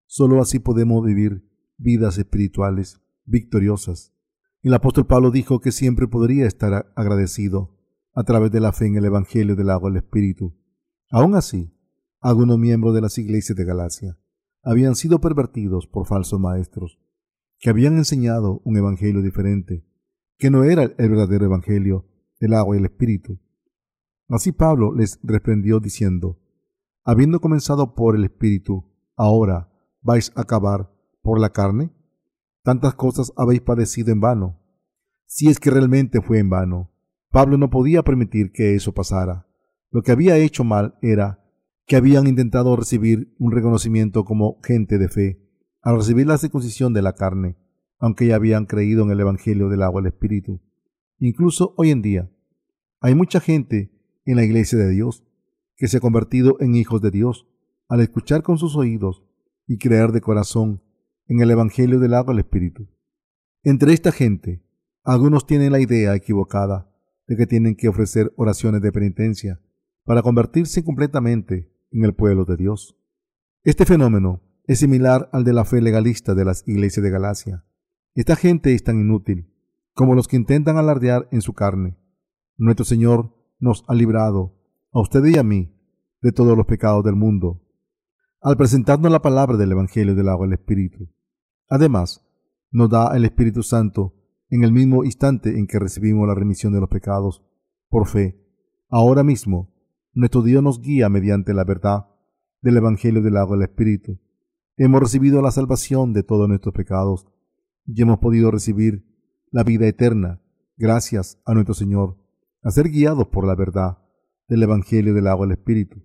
Solo 0.06 0.40
así 0.40 0.58
podemos 0.58 1.04
vivir 1.04 1.48
vidas 1.78 2.18
espirituales 2.18 3.00
victoriosas. 3.24 4.12
El 4.62 4.74
apóstol 4.74 5.06
Pablo 5.06 5.30
dijo 5.30 5.60
que 5.60 5.72
siempre 5.72 6.08
podría 6.08 6.46
estar 6.46 6.92
agradecido 6.96 7.76
a 8.14 8.24
través 8.24 8.50
de 8.50 8.60
la 8.60 8.72
fe 8.72 8.86
en 8.86 8.96
el 8.96 9.04
Evangelio 9.04 9.56
del 9.56 9.70
agua 9.70 9.90
del 9.90 9.98
Espíritu. 9.98 10.56
Aún 11.10 11.34
así, 11.34 11.72
algunos 12.20 12.58
miembros 12.58 12.94
de 12.94 13.02
las 13.02 13.18
iglesias 13.18 13.56
de 13.56 13.64
Galacia 13.64 14.18
habían 14.62 14.96
sido 14.96 15.20
pervertidos 15.20 15.86
por 15.86 16.06
falsos 16.06 16.40
maestros, 16.40 16.98
que 17.58 17.70
habían 17.70 17.96
enseñado 17.98 18.60
un 18.64 18.76
Evangelio 18.76 19.22
diferente, 19.22 19.85
que 20.38 20.50
no 20.50 20.64
era 20.64 20.82
el 20.82 21.08
verdadero 21.10 21.46
Evangelio 21.46 22.06
del 22.40 22.54
agua 22.54 22.76
y 22.76 22.78
el 22.78 22.84
Espíritu. 22.86 23.38
Así 24.28 24.52
Pablo 24.52 24.94
les 24.94 25.18
reprendió 25.22 25.80
diciendo, 25.80 26.40
habiendo 27.04 27.40
comenzado 27.40 27.94
por 27.94 28.16
el 28.16 28.24
Espíritu, 28.24 28.84
ahora 29.16 29.72
vais 30.02 30.32
a 30.36 30.42
acabar 30.42 30.92
por 31.22 31.40
la 31.40 31.50
carne? 31.50 31.90
Tantas 32.62 32.94
cosas 32.94 33.32
habéis 33.36 33.60
padecido 33.60 34.12
en 34.12 34.20
vano. 34.20 34.60
Si 35.26 35.48
es 35.48 35.58
que 35.58 35.70
realmente 35.70 36.20
fue 36.20 36.38
en 36.38 36.50
vano, 36.50 36.92
Pablo 37.30 37.58
no 37.58 37.70
podía 37.70 38.02
permitir 38.02 38.52
que 38.52 38.74
eso 38.74 38.92
pasara. 38.92 39.46
Lo 39.90 40.02
que 40.02 40.12
había 40.12 40.36
hecho 40.36 40.64
mal 40.64 40.98
era 41.02 41.44
que 41.86 41.96
habían 41.96 42.26
intentado 42.26 42.74
recibir 42.76 43.34
un 43.38 43.52
reconocimiento 43.52 44.24
como 44.24 44.60
gente 44.62 44.98
de 44.98 45.08
fe 45.08 45.42
al 45.82 45.96
recibir 45.96 46.26
la 46.26 46.38
circuncisión 46.38 46.92
de 46.92 47.02
la 47.02 47.14
carne, 47.14 47.56
aunque 47.98 48.26
ya 48.26 48.36
habían 48.36 48.66
creído 48.66 49.04
en 49.04 49.10
el 49.10 49.20
Evangelio 49.20 49.68
del 49.68 49.82
agua 49.82 50.02
del 50.02 50.12
Espíritu. 50.12 50.60
Incluso 51.18 51.74
hoy 51.76 51.90
en 51.90 52.02
día, 52.02 52.30
hay 53.00 53.14
mucha 53.14 53.40
gente 53.40 53.92
en 54.24 54.36
la 54.36 54.44
iglesia 54.44 54.78
de 54.78 54.90
Dios 54.90 55.24
que 55.76 55.88
se 55.88 55.98
ha 55.98 56.00
convertido 56.00 56.56
en 56.60 56.74
hijos 56.74 57.00
de 57.00 57.10
Dios 57.10 57.46
al 57.88 58.00
escuchar 58.00 58.42
con 58.42 58.58
sus 58.58 58.76
oídos 58.76 59.22
y 59.66 59.78
creer 59.78 60.12
de 60.12 60.20
corazón 60.20 60.82
en 61.26 61.40
el 61.40 61.50
Evangelio 61.50 61.98
del 61.98 62.14
agua 62.14 62.32
del 62.34 62.40
Espíritu. 62.40 62.88
Entre 63.62 63.92
esta 63.92 64.12
gente, 64.12 64.62
algunos 65.02 65.46
tienen 65.46 65.72
la 65.72 65.80
idea 65.80 66.14
equivocada 66.14 66.90
de 67.26 67.36
que 67.36 67.46
tienen 67.46 67.76
que 67.76 67.88
ofrecer 67.88 68.32
oraciones 68.36 68.80
de 68.82 68.92
penitencia 68.92 69.60
para 70.04 70.22
convertirse 70.22 70.84
completamente 70.84 71.72
en 71.90 72.04
el 72.04 72.14
pueblo 72.14 72.44
de 72.44 72.56
Dios. 72.56 72.96
Este 73.64 73.84
fenómeno 73.84 74.42
es 74.64 74.78
similar 74.78 75.28
al 75.32 75.44
de 75.44 75.52
la 75.52 75.64
fe 75.64 75.80
legalista 75.80 76.34
de 76.34 76.44
las 76.44 76.66
iglesias 76.66 77.02
de 77.02 77.10
Galacia. 77.10 77.64
Esta 78.16 78.34
gente 78.34 78.72
es 78.72 78.82
tan 78.82 78.98
inútil 78.98 79.52
como 79.92 80.14
los 80.14 80.26
que 80.26 80.36
intentan 80.36 80.78
alardear 80.78 81.28
en 81.32 81.42
su 81.42 81.52
carne. 81.52 81.98
Nuestro 82.56 82.86
Señor 82.86 83.34
nos 83.58 83.84
ha 83.88 83.94
librado, 83.94 84.54
a 84.90 85.02
usted 85.02 85.22
y 85.26 85.36
a 85.36 85.42
mí, 85.42 85.74
de 86.22 86.32
todos 86.32 86.56
los 86.56 86.64
pecados 86.64 87.04
del 87.04 87.14
mundo, 87.14 87.62
al 88.40 88.56
presentarnos 88.56 89.12
la 89.12 89.20
palabra 89.20 89.58
del 89.58 89.72
Evangelio 89.72 90.14
del 90.14 90.30
agua 90.30 90.46
del 90.46 90.54
Espíritu. 90.54 91.10
Además, 91.68 92.26
nos 92.70 92.88
da 92.88 93.14
el 93.14 93.26
Espíritu 93.26 93.62
Santo 93.62 94.14
en 94.48 94.64
el 94.64 94.72
mismo 94.72 95.04
instante 95.04 95.58
en 95.58 95.66
que 95.66 95.78
recibimos 95.78 96.26
la 96.26 96.34
remisión 96.34 96.72
de 96.72 96.80
los 96.80 96.88
pecados, 96.88 97.44
por 97.90 98.06
fe. 98.08 98.42
Ahora 98.88 99.24
mismo, 99.24 99.74
nuestro 100.14 100.40
Dios 100.40 100.62
nos 100.62 100.80
guía 100.80 101.10
mediante 101.10 101.52
la 101.52 101.64
verdad 101.64 102.06
del 102.62 102.78
Evangelio 102.78 103.20
del 103.20 103.36
agua 103.36 103.58
del 103.58 103.68
Espíritu. 103.68 104.18
Hemos 104.78 105.02
recibido 105.02 105.42
la 105.42 105.50
salvación 105.50 106.14
de 106.14 106.22
todos 106.22 106.48
nuestros 106.48 106.74
pecados 106.74 107.26
y 107.86 108.02
hemos 108.02 108.18
podido 108.18 108.50
recibir 108.50 109.06
la 109.50 109.62
vida 109.62 109.86
eterna 109.86 110.42
gracias 110.76 111.40
a 111.44 111.54
nuestro 111.54 111.74
Señor, 111.74 112.16
a 112.62 112.70
ser 112.70 112.88
guiados 112.90 113.28
por 113.28 113.46
la 113.46 113.54
verdad 113.54 113.98
del 114.48 114.62
Evangelio 114.62 115.14
del 115.14 115.26
agua 115.26 115.46
del 115.46 115.56
Espíritu. 115.56 116.02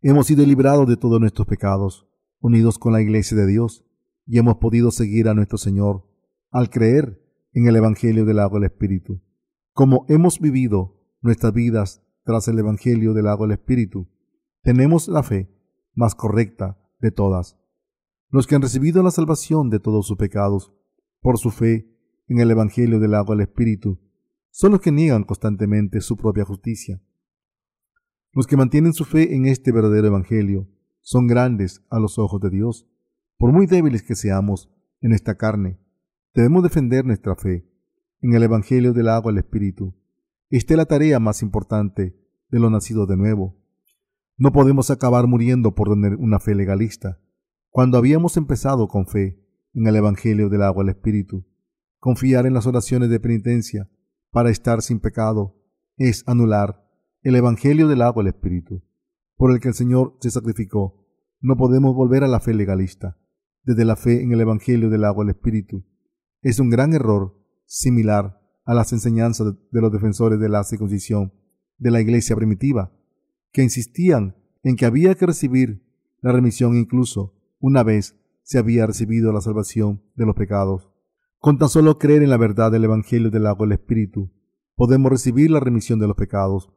Hemos 0.00 0.26
sido 0.26 0.44
librados 0.44 0.88
de 0.88 0.96
todos 0.96 1.20
nuestros 1.20 1.46
pecados, 1.46 2.06
unidos 2.40 2.78
con 2.78 2.92
la 2.92 3.02
Iglesia 3.02 3.36
de 3.36 3.46
Dios, 3.46 3.84
y 4.26 4.38
hemos 4.38 4.56
podido 4.56 4.90
seguir 4.90 5.28
a 5.28 5.34
nuestro 5.34 5.58
Señor 5.58 6.08
al 6.50 6.70
creer 6.70 7.22
en 7.52 7.66
el 7.66 7.76
Evangelio 7.76 8.24
del 8.24 8.38
agua 8.38 8.60
del 8.60 8.70
Espíritu. 8.70 9.20
Como 9.72 10.06
hemos 10.08 10.40
vivido 10.40 11.02
nuestras 11.20 11.52
vidas 11.52 12.02
tras 12.24 12.48
el 12.48 12.58
Evangelio 12.58 13.14
del 13.14 13.28
agua 13.28 13.46
del 13.46 13.58
Espíritu, 13.58 14.08
tenemos 14.62 15.08
la 15.08 15.22
fe 15.22 15.50
más 15.94 16.14
correcta 16.14 16.78
de 17.00 17.10
todas. 17.10 17.58
Los 18.30 18.46
que 18.46 18.54
han 18.54 18.62
recibido 18.62 19.02
la 19.02 19.10
salvación 19.10 19.70
de 19.70 19.80
todos 19.80 20.06
sus 20.06 20.16
pecados 20.16 20.72
por 21.20 21.38
su 21.38 21.50
fe 21.50 21.88
en 22.28 22.40
el 22.40 22.50
Evangelio 22.50 22.98
del 22.98 23.14
agua 23.14 23.36
del 23.36 23.46
Espíritu 23.46 24.00
son 24.50 24.72
los 24.72 24.80
que 24.80 24.92
niegan 24.92 25.24
constantemente 25.24 26.00
su 26.00 26.16
propia 26.16 26.44
justicia 26.44 27.00
los 28.36 28.46
que 28.46 28.58
mantienen 28.58 28.92
su 28.92 29.06
fe 29.06 29.34
en 29.34 29.46
este 29.46 29.72
verdadero 29.72 30.08
Evangelio 30.08 30.68
son 31.00 31.26
grandes 31.26 31.82
a 31.88 31.98
los 31.98 32.18
ojos 32.18 32.38
de 32.42 32.50
Dios. 32.50 32.86
Por 33.38 33.50
muy 33.50 33.64
débiles 33.64 34.02
que 34.02 34.14
seamos 34.14 34.70
en 35.00 35.12
esta 35.12 35.38
carne, 35.38 35.80
debemos 36.34 36.62
defender 36.62 37.06
nuestra 37.06 37.34
fe 37.34 37.66
en 38.20 38.34
el 38.34 38.42
Evangelio 38.42 38.92
del 38.92 39.08
agua 39.08 39.32
al 39.32 39.38
Espíritu. 39.38 39.94
Esta 40.50 40.74
es 40.74 40.76
la 40.76 40.84
tarea 40.84 41.18
más 41.18 41.40
importante 41.40 42.14
de 42.50 42.58
los 42.58 42.70
nacidos 42.70 43.08
de 43.08 43.16
nuevo. 43.16 43.56
No 44.36 44.52
podemos 44.52 44.90
acabar 44.90 45.26
muriendo 45.26 45.74
por 45.74 45.88
tener 45.88 46.16
una 46.16 46.38
fe 46.38 46.54
legalista, 46.54 47.18
cuando 47.70 47.96
habíamos 47.96 48.36
empezado 48.36 48.86
con 48.86 49.06
fe 49.06 49.42
en 49.76 49.86
el 49.86 49.96
Evangelio 49.96 50.48
del 50.48 50.62
agua 50.62 50.82
al 50.82 50.88
Espíritu. 50.88 51.44
Confiar 51.98 52.46
en 52.46 52.54
las 52.54 52.66
oraciones 52.66 53.10
de 53.10 53.20
penitencia 53.20 53.90
para 54.30 54.50
estar 54.50 54.80
sin 54.80 55.00
pecado 55.00 55.54
es 55.98 56.24
anular 56.26 56.82
el 57.22 57.36
Evangelio 57.36 57.86
del 57.86 58.00
agua 58.00 58.22
del 58.22 58.32
Espíritu, 58.32 58.82
por 59.36 59.52
el 59.52 59.60
que 59.60 59.68
el 59.68 59.74
Señor 59.74 60.16
se 60.20 60.30
sacrificó. 60.30 61.06
No 61.40 61.56
podemos 61.56 61.94
volver 61.94 62.24
a 62.24 62.28
la 62.28 62.40
fe 62.40 62.54
legalista, 62.54 63.18
desde 63.64 63.84
la 63.84 63.96
fe 63.96 64.22
en 64.22 64.32
el 64.32 64.40
Evangelio 64.40 64.88
del 64.88 65.04
agua 65.04 65.24
del 65.24 65.34
Espíritu. 65.34 65.84
Es 66.40 66.58
un 66.58 66.70
gran 66.70 66.94
error 66.94 67.38
similar 67.66 68.40
a 68.64 68.74
las 68.74 68.92
enseñanzas 68.92 69.54
de 69.70 69.80
los 69.80 69.92
defensores 69.92 70.40
de 70.40 70.48
la 70.48 70.64
circuncisión 70.64 71.34
de 71.76 71.90
la 71.90 72.00
iglesia 72.00 72.34
primitiva, 72.34 72.92
que 73.52 73.62
insistían 73.62 74.36
en 74.62 74.76
que 74.76 74.86
había 74.86 75.14
que 75.14 75.26
recibir 75.26 75.86
la 76.22 76.32
remisión 76.32 76.76
incluso 76.76 77.34
una 77.58 77.82
vez 77.82 78.16
se 78.46 78.58
había 78.58 78.86
recibido 78.86 79.32
la 79.32 79.40
salvación 79.40 80.02
de 80.14 80.24
los 80.24 80.36
pecados. 80.36 80.88
Con 81.40 81.58
tan 81.58 81.68
solo 81.68 81.98
creer 81.98 82.22
en 82.22 82.30
la 82.30 82.36
verdad 82.36 82.70
del 82.70 82.84
Evangelio 82.84 83.30
del 83.30 83.46
agua 83.46 83.66
del 83.66 83.78
Espíritu, 83.78 84.30
podemos 84.76 85.10
recibir 85.10 85.50
la 85.50 85.58
remisión 85.58 85.98
de 85.98 86.06
los 86.06 86.16
pecados 86.16 86.72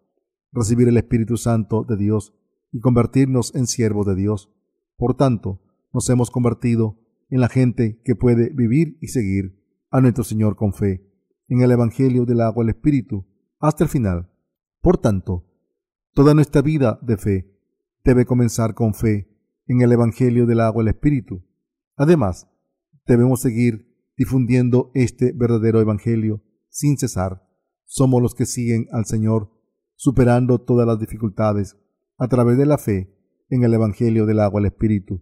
recibir 0.52 0.88
el 0.88 0.98
Espíritu 0.98 1.38
Santo 1.38 1.84
de 1.88 1.98
Dios 1.98 2.34
y 2.72 2.80
convertirnos 2.80 3.54
en 3.56 3.68
siervos 3.68 4.06
de 4.08 4.16
Dios. 4.16 4.52
Por 4.98 5.16
tanto, 5.16 5.62
nos 5.94 6.10
hemos 6.10 6.32
convertido 6.32 6.98
en 7.30 7.42
la 7.42 7.50
gente 7.50 8.02
que 8.04 8.16
puede 8.16 8.50
vivir 8.50 8.98
y 9.02 9.08
seguir 9.08 9.60
a 9.92 10.02
nuestro 10.02 10.24
Señor 10.24 10.56
con 10.56 10.74
fe, 10.74 11.06
en 11.48 11.62
el 11.62 11.72
Evangelio 11.72 12.26
del 12.26 12.42
agua 12.42 12.64
del 12.64 12.76
Espíritu, 12.76 13.26
hasta 13.60 13.84
el 13.84 13.90
final. 13.90 14.32
Por 14.82 14.98
tanto, 14.98 15.46
toda 16.14 16.34
nuestra 16.34 16.62
vida 16.62 17.00
de 17.02 17.18
fe 17.18 17.56
debe 18.04 18.26
comenzar 18.26 18.74
con 18.74 18.94
fe 18.94 19.30
en 19.68 19.82
el 19.82 19.92
Evangelio 19.92 20.46
del 20.46 20.62
agua 20.62 20.84
del 20.84 20.94
Espíritu. 20.94 21.44
Además, 22.00 22.48
debemos 23.06 23.42
seguir 23.42 23.94
difundiendo 24.16 24.90
este 24.94 25.34
verdadero 25.34 25.82
Evangelio 25.82 26.42
sin 26.70 26.98
cesar. 26.98 27.46
Somos 27.84 28.22
los 28.22 28.34
que 28.34 28.46
siguen 28.46 28.88
al 28.94 29.06
Señor 29.06 29.52
superando 29.96 30.62
todas 30.62 30.88
las 30.88 30.98
dificultades 30.98 31.76
a 32.18 32.30
través 32.30 32.58
de 32.58 32.66
la 32.66 32.78
fe 32.78 33.14
en 33.50 33.64
el 33.64 33.74
Evangelio 33.74 34.26
del 34.26 34.40
agua 34.40 34.62
al 34.62 34.68
Espíritu. 34.68 35.22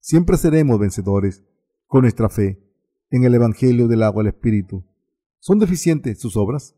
Siempre 0.00 0.36
seremos 0.36 0.78
vencedores 0.78 1.44
con 1.86 2.02
nuestra 2.02 2.28
fe 2.28 2.62
en 3.08 3.24
el 3.24 3.34
Evangelio 3.34 3.88
del 3.88 4.02
agua 4.02 4.20
al 4.20 4.28
Espíritu. 4.28 4.84
¿Son 5.38 5.58
deficientes 5.58 6.20
sus 6.20 6.36
obras? 6.36 6.76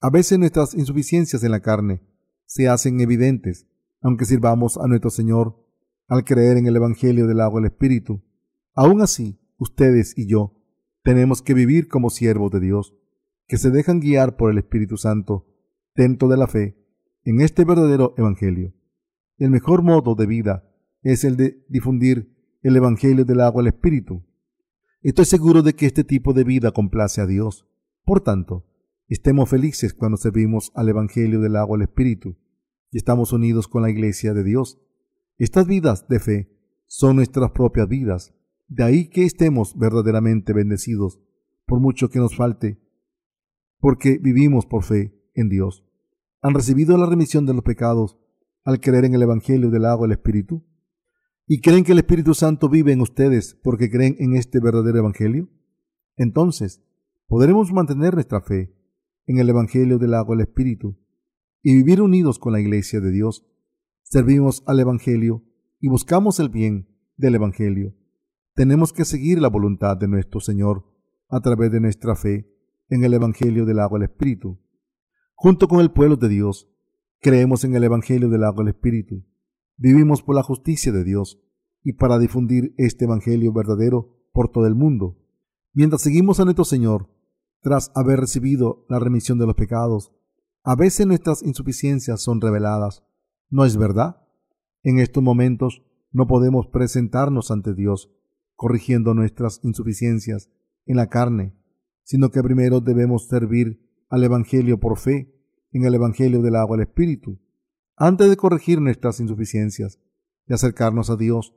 A 0.00 0.08
veces 0.08 0.38
nuestras 0.38 0.72
insuficiencias 0.72 1.44
en 1.44 1.50
la 1.50 1.60
carne 1.60 2.00
se 2.46 2.68
hacen 2.68 3.02
evidentes, 3.02 3.66
aunque 4.00 4.24
sirvamos 4.24 4.78
a 4.78 4.86
nuestro 4.86 5.10
Señor 5.10 5.62
al 6.06 6.24
creer 6.24 6.56
en 6.56 6.66
el 6.68 6.76
Evangelio 6.76 7.26
del 7.26 7.42
agua 7.42 7.60
al 7.60 7.66
Espíritu. 7.66 8.22
Aún 8.80 9.02
así, 9.02 9.40
ustedes 9.56 10.16
y 10.16 10.28
yo 10.28 10.54
tenemos 11.02 11.42
que 11.42 11.52
vivir 11.52 11.88
como 11.88 12.10
siervos 12.10 12.52
de 12.52 12.60
Dios, 12.60 12.94
que 13.48 13.58
se 13.58 13.72
dejan 13.72 13.98
guiar 13.98 14.36
por 14.36 14.52
el 14.52 14.58
Espíritu 14.58 14.96
Santo 14.96 15.48
dentro 15.96 16.28
de 16.28 16.36
la 16.36 16.46
fe 16.46 16.78
en 17.24 17.40
este 17.40 17.64
verdadero 17.64 18.14
Evangelio. 18.16 18.72
El 19.36 19.50
mejor 19.50 19.82
modo 19.82 20.14
de 20.14 20.26
vida 20.26 20.72
es 21.02 21.24
el 21.24 21.36
de 21.36 21.66
difundir 21.68 22.32
el 22.62 22.76
Evangelio 22.76 23.24
del 23.24 23.40
agua 23.40 23.62
al 23.62 23.66
Espíritu. 23.66 24.22
Estoy 25.02 25.24
seguro 25.24 25.62
de 25.62 25.74
que 25.74 25.86
este 25.86 26.04
tipo 26.04 26.32
de 26.32 26.44
vida 26.44 26.70
complace 26.70 27.20
a 27.20 27.26
Dios. 27.26 27.66
Por 28.04 28.20
tanto, 28.20 28.64
estemos 29.08 29.48
felices 29.50 29.92
cuando 29.92 30.18
servimos 30.18 30.70
al 30.76 30.88
Evangelio 30.88 31.40
del 31.40 31.56
agua 31.56 31.78
al 31.78 31.82
Espíritu 31.82 32.36
y 32.92 32.98
estamos 32.98 33.32
unidos 33.32 33.66
con 33.66 33.82
la 33.82 33.90
Iglesia 33.90 34.34
de 34.34 34.44
Dios. 34.44 34.80
Estas 35.36 35.66
vidas 35.66 36.06
de 36.06 36.20
fe 36.20 36.56
son 36.86 37.16
nuestras 37.16 37.50
propias 37.50 37.88
vidas. 37.88 38.37
De 38.68 38.84
ahí 38.84 39.10
que 39.10 39.24
estemos 39.24 39.76
verdaderamente 39.76 40.52
bendecidos, 40.52 41.20
por 41.66 41.80
mucho 41.80 42.08
que 42.08 42.20
nos 42.20 42.36
falte, 42.36 42.80
porque 43.80 44.18
vivimos 44.18 44.66
por 44.66 44.84
fe 44.84 45.14
en 45.34 45.48
Dios 45.48 45.88
han 46.40 46.54
recibido 46.54 46.96
la 46.96 47.06
remisión 47.06 47.46
de 47.46 47.54
los 47.54 47.64
pecados 47.64 48.16
al 48.64 48.80
creer 48.80 49.06
en 49.06 49.14
el 49.14 49.22
Evangelio 49.22 49.70
del 49.70 49.84
agua 49.84 50.06
del 50.06 50.16
Espíritu? 50.16 50.64
¿Y 51.46 51.60
creen 51.60 51.84
que 51.84 51.92
el 51.92 51.98
Espíritu 51.98 52.34
Santo 52.34 52.68
vive 52.68 52.92
en 52.92 53.00
ustedes 53.00 53.58
porque 53.62 53.90
creen 53.90 54.16
en 54.18 54.36
este 54.36 54.60
verdadero 54.60 54.98
Evangelio? 54.98 55.48
Entonces, 56.16 56.82
podremos 57.26 57.72
mantener 57.72 58.14
nuestra 58.14 58.40
fe 58.40 58.74
en 59.26 59.38
el 59.38 59.48
Evangelio 59.48 59.98
del 59.98 60.14
agua 60.14 60.36
del 60.36 60.46
Espíritu 60.46 60.98
y 61.62 61.74
vivir 61.74 62.02
unidos 62.02 62.38
con 62.38 62.52
la 62.52 62.60
Iglesia 62.60 63.00
de 63.00 63.10
Dios. 63.10 63.46
Servimos 64.02 64.62
al 64.66 64.80
Evangelio 64.80 65.44
y 65.80 65.88
buscamos 65.88 66.38
el 66.38 66.50
bien 66.50 66.88
del 67.16 67.34
Evangelio. 67.34 67.94
Tenemos 68.58 68.92
que 68.92 69.04
seguir 69.04 69.40
la 69.40 69.48
voluntad 69.48 69.96
de 69.96 70.08
nuestro 70.08 70.40
Señor 70.40 70.84
a 71.28 71.38
través 71.38 71.70
de 71.70 71.78
nuestra 71.78 72.16
fe 72.16 72.52
en 72.88 73.04
el 73.04 73.14
Evangelio 73.14 73.64
del 73.64 73.78
agua 73.78 74.00
del 74.00 74.08
Espíritu. 74.08 74.58
Junto 75.36 75.68
con 75.68 75.78
el 75.78 75.92
pueblo 75.92 76.16
de 76.16 76.28
Dios, 76.28 76.68
creemos 77.20 77.62
en 77.62 77.76
el 77.76 77.84
Evangelio 77.84 78.28
del 78.28 78.42
agua 78.42 78.64
del 78.64 78.74
Espíritu. 78.74 79.24
Vivimos 79.76 80.24
por 80.24 80.34
la 80.34 80.42
justicia 80.42 80.90
de 80.90 81.04
Dios 81.04 81.40
y 81.84 81.92
para 81.92 82.18
difundir 82.18 82.74
este 82.78 83.04
Evangelio 83.04 83.52
verdadero 83.52 84.18
por 84.32 84.48
todo 84.48 84.66
el 84.66 84.74
mundo. 84.74 85.24
Mientras 85.72 86.02
seguimos 86.02 86.40
a 86.40 86.44
nuestro 86.44 86.64
Señor, 86.64 87.08
tras 87.60 87.92
haber 87.94 88.18
recibido 88.18 88.86
la 88.88 88.98
remisión 88.98 89.38
de 89.38 89.46
los 89.46 89.54
pecados, 89.54 90.10
a 90.64 90.74
veces 90.74 91.06
nuestras 91.06 91.44
insuficiencias 91.44 92.20
son 92.20 92.40
reveladas. 92.40 93.04
¿No 93.50 93.64
es 93.64 93.76
verdad? 93.76 94.26
En 94.82 94.98
estos 94.98 95.22
momentos 95.22 95.80
no 96.10 96.26
podemos 96.26 96.66
presentarnos 96.66 97.52
ante 97.52 97.72
Dios 97.72 98.12
corrigiendo 98.58 99.14
nuestras 99.14 99.60
insuficiencias 99.62 100.50
en 100.84 100.96
la 100.96 101.06
carne, 101.08 101.54
sino 102.02 102.30
que 102.30 102.42
primero 102.42 102.80
debemos 102.80 103.28
servir 103.28 103.80
al 104.08 104.24
Evangelio 104.24 104.80
por 104.80 104.98
fe 104.98 105.32
en 105.70 105.84
el 105.84 105.94
Evangelio 105.94 106.42
del 106.42 106.56
agua 106.56 106.76
del 106.76 106.88
Espíritu. 106.88 107.38
Antes 107.96 108.28
de 108.28 108.36
corregir 108.36 108.80
nuestras 108.80 109.20
insuficiencias 109.20 110.00
y 110.48 110.54
acercarnos 110.54 111.08
a 111.08 111.14
Dios, 111.14 111.54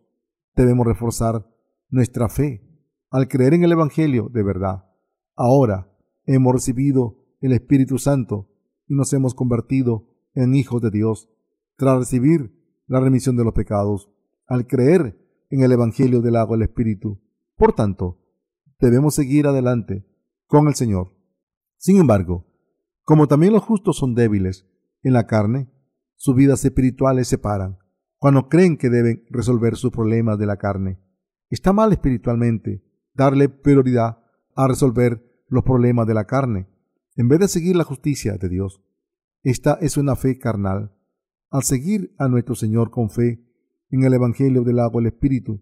debemos 0.55 0.85
reforzar 0.85 1.49
nuestra 1.89 2.29
fe 2.29 2.61
al 3.09 3.27
creer 3.27 3.55
en 3.55 3.63
el 3.63 3.71
Evangelio 3.71 4.29
de 4.31 4.43
verdad. 4.43 4.85
Ahora 5.35 5.91
hemos 6.25 6.53
recibido 6.53 7.17
el 7.39 7.53
Espíritu 7.53 7.97
Santo 7.97 8.47
y 8.87 8.93
nos 8.93 9.11
hemos 9.13 9.33
convertido 9.33 10.07
en 10.35 10.53
hijos 10.53 10.83
de 10.83 10.91
Dios 10.91 11.29
tras 11.77 11.97
recibir 11.97 12.53
la 12.85 12.99
remisión 12.99 13.37
de 13.37 13.43
los 13.43 13.53
pecados 13.53 14.11
al 14.45 14.67
creer 14.67 15.19
en 15.51 15.61
el 15.61 15.71
Evangelio 15.73 16.21
del 16.21 16.37
agua 16.37 16.57
del 16.57 16.67
Espíritu. 16.67 17.21
Por 17.55 17.73
tanto, 17.73 18.19
debemos 18.79 19.13
seguir 19.13 19.45
adelante 19.45 20.07
con 20.47 20.67
el 20.67 20.75
Señor. 20.75 21.13
Sin 21.77 21.97
embargo, 21.97 22.47
como 23.03 23.27
también 23.27 23.53
los 23.53 23.61
justos 23.61 23.97
son 23.97 24.15
débiles 24.15 24.65
en 25.03 25.13
la 25.13 25.27
carne, 25.27 25.69
sus 26.15 26.35
vidas 26.35 26.63
espirituales 26.63 27.27
se 27.27 27.37
paran 27.37 27.77
cuando 28.17 28.49
creen 28.49 28.77
que 28.77 28.89
deben 28.89 29.25
resolver 29.29 29.75
sus 29.75 29.91
problemas 29.91 30.37
de 30.37 30.45
la 30.45 30.57
carne. 30.57 30.99
Está 31.49 31.73
mal 31.73 31.91
espiritualmente 31.91 32.83
darle 33.13 33.49
prioridad 33.49 34.19
a 34.55 34.67
resolver 34.67 35.43
los 35.47 35.63
problemas 35.63 36.07
de 36.07 36.13
la 36.13 36.25
carne, 36.25 36.67
en 37.15 37.27
vez 37.27 37.39
de 37.39 37.47
seguir 37.47 37.75
la 37.75 37.83
justicia 37.83 38.37
de 38.37 38.47
Dios. 38.47 38.81
Esta 39.43 39.73
es 39.81 39.97
una 39.97 40.15
fe 40.15 40.37
carnal. 40.37 40.95
Al 41.49 41.63
seguir 41.63 42.13
a 42.19 42.27
nuestro 42.27 42.55
Señor 42.55 42.91
con 42.91 43.09
fe 43.09 43.43
en 43.91 44.03
el 44.03 44.13
Evangelio 44.13 44.63
del 44.63 44.79
agua 44.79 45.01
y 45.01 45.05
el 45.05 45.13
Espíritu, 45.13 45.61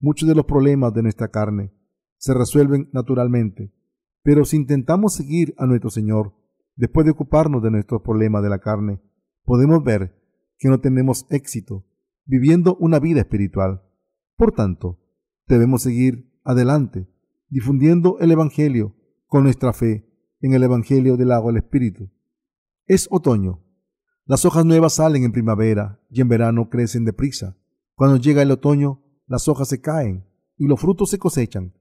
muchos 0.00 0.28
de 0.28 0.34
los 0.34 0.44
problemas 0.44 0.92
de 0.94 1.02
nuestra 1.02 1.28
carne 1.28 1.72
se 2.18 2.34
resuelven 2.34 2.88
naturalmente. 2.92 3.72
Pero 4.22 4.44
si 4.44 4.56
intentamos 4.56 5.14
seguir 5.14 5.54
a 5.58 5.66
nuestro 5.66 5.90
Señor, 5.90 6.34
después 6.74 7.04
de 7.04 7.12
ocuparnos 7.12 7.62
de 7.62 7.70
nuestros 7.70 8.02
problemas 8.02 8.42
de 8.42 8.50
la 8.50 8.58
carne, 8.58 9.00
podemos 9.44 9.84
ver 9.84 10.14
que 10.58 10.68
no 10.68 10.80
tenemos 10.80 11.26
éxito 11.30 11.86
viviendo 12.24 12.76
una 12.76 12.98
vida 12.98 13.20
espiritual. 13.20 13.82
Por 14.36 14.52
tanto, 14.52 14.98
debemos 15.46 15.82
seguir 15.82 16.32
adelante, 16.44 17.08
difundiendo 17.48 18.18
el 18.20 18.32
Evangelio 18.32 18.96
con 19.26 19.44
nuestra 19.44 19.72
fe 19.72 20.08
en 20.40 20.54
el 20.54 20.62
Evangelio 20.62 21.16
del 21.16 21.32
agua 21.32 21.52
del 21.52 21.62
Espíritu. 21.62 22.10
Es 22.86 23.08
otoño. 23.10 23.62
Las 24.24 24.44
hojas 24.44 24.64
nuevas 24.64 24.94
salen 24.94 25.24
en 25.24 25.32
primavera 25.32 26.00
y 26.10 26.20
en 26.20 26.28
verano 26.28 26.68
crecen 26.68 27.04
deprisa. 27.04 27.56
Cuando 27.96 28.18
llega 28.18 28.42
el 28.42 28.50
otoño, 28.50 29.02
las 29.26 29.48
hojas 29.48 29.68
se 29.68 29.80
caen 29.80 30.28
y 30.58 30.66
los 30.66 30.78
frutos 30.78 31.08
se 31.08 31.18
cosechan. 31.18 31.72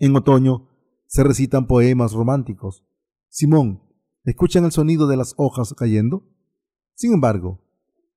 En 0.00 0.16
otoño 0.16 0.68
se 1.06 1.22
recitan 1.22 1.68
poemas 1.68 2.12
románticos. 2.12 2.84
Simón, 3.28 3.84
¿escuchan 4.24 4.64
el 4.64 4.72
sonido 4.72 5.06
de 5.06 5.16
las 5.16 5.34
hojas 5.36 5.72
cayendo? 5.74 6.28
Sin 6.94 7.14
embargo, 7.14 7.60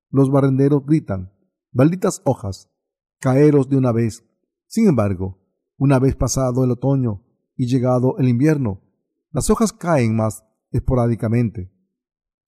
los 0.10 0.32
barrenderos 0.32 0.84
gritan, 0.84 1.32
malditas 1.72 2.24
hojas, 2.26 2.72
caeros 3.20 3.70
de 3.70 3.78
una 3.78 3.92
vez. 3.92 4.24
Sin 4.66 4.88
embargo, 4.88 5.38
una 5.78 6.00
vez 6.00 6.16
pasado 6.16 6.64
el 6.64 6.72
otoño 6.72 7.24
y 7.56 7.68
llegado 7.68 8.18
el 8.18 8.30
invierno, 8.30 8.82
las 9.30 9.52
hojas 9.52 9.74
caen 9.74 10.16
más 10.16 10.44
esporádicamente. 10.72 11.72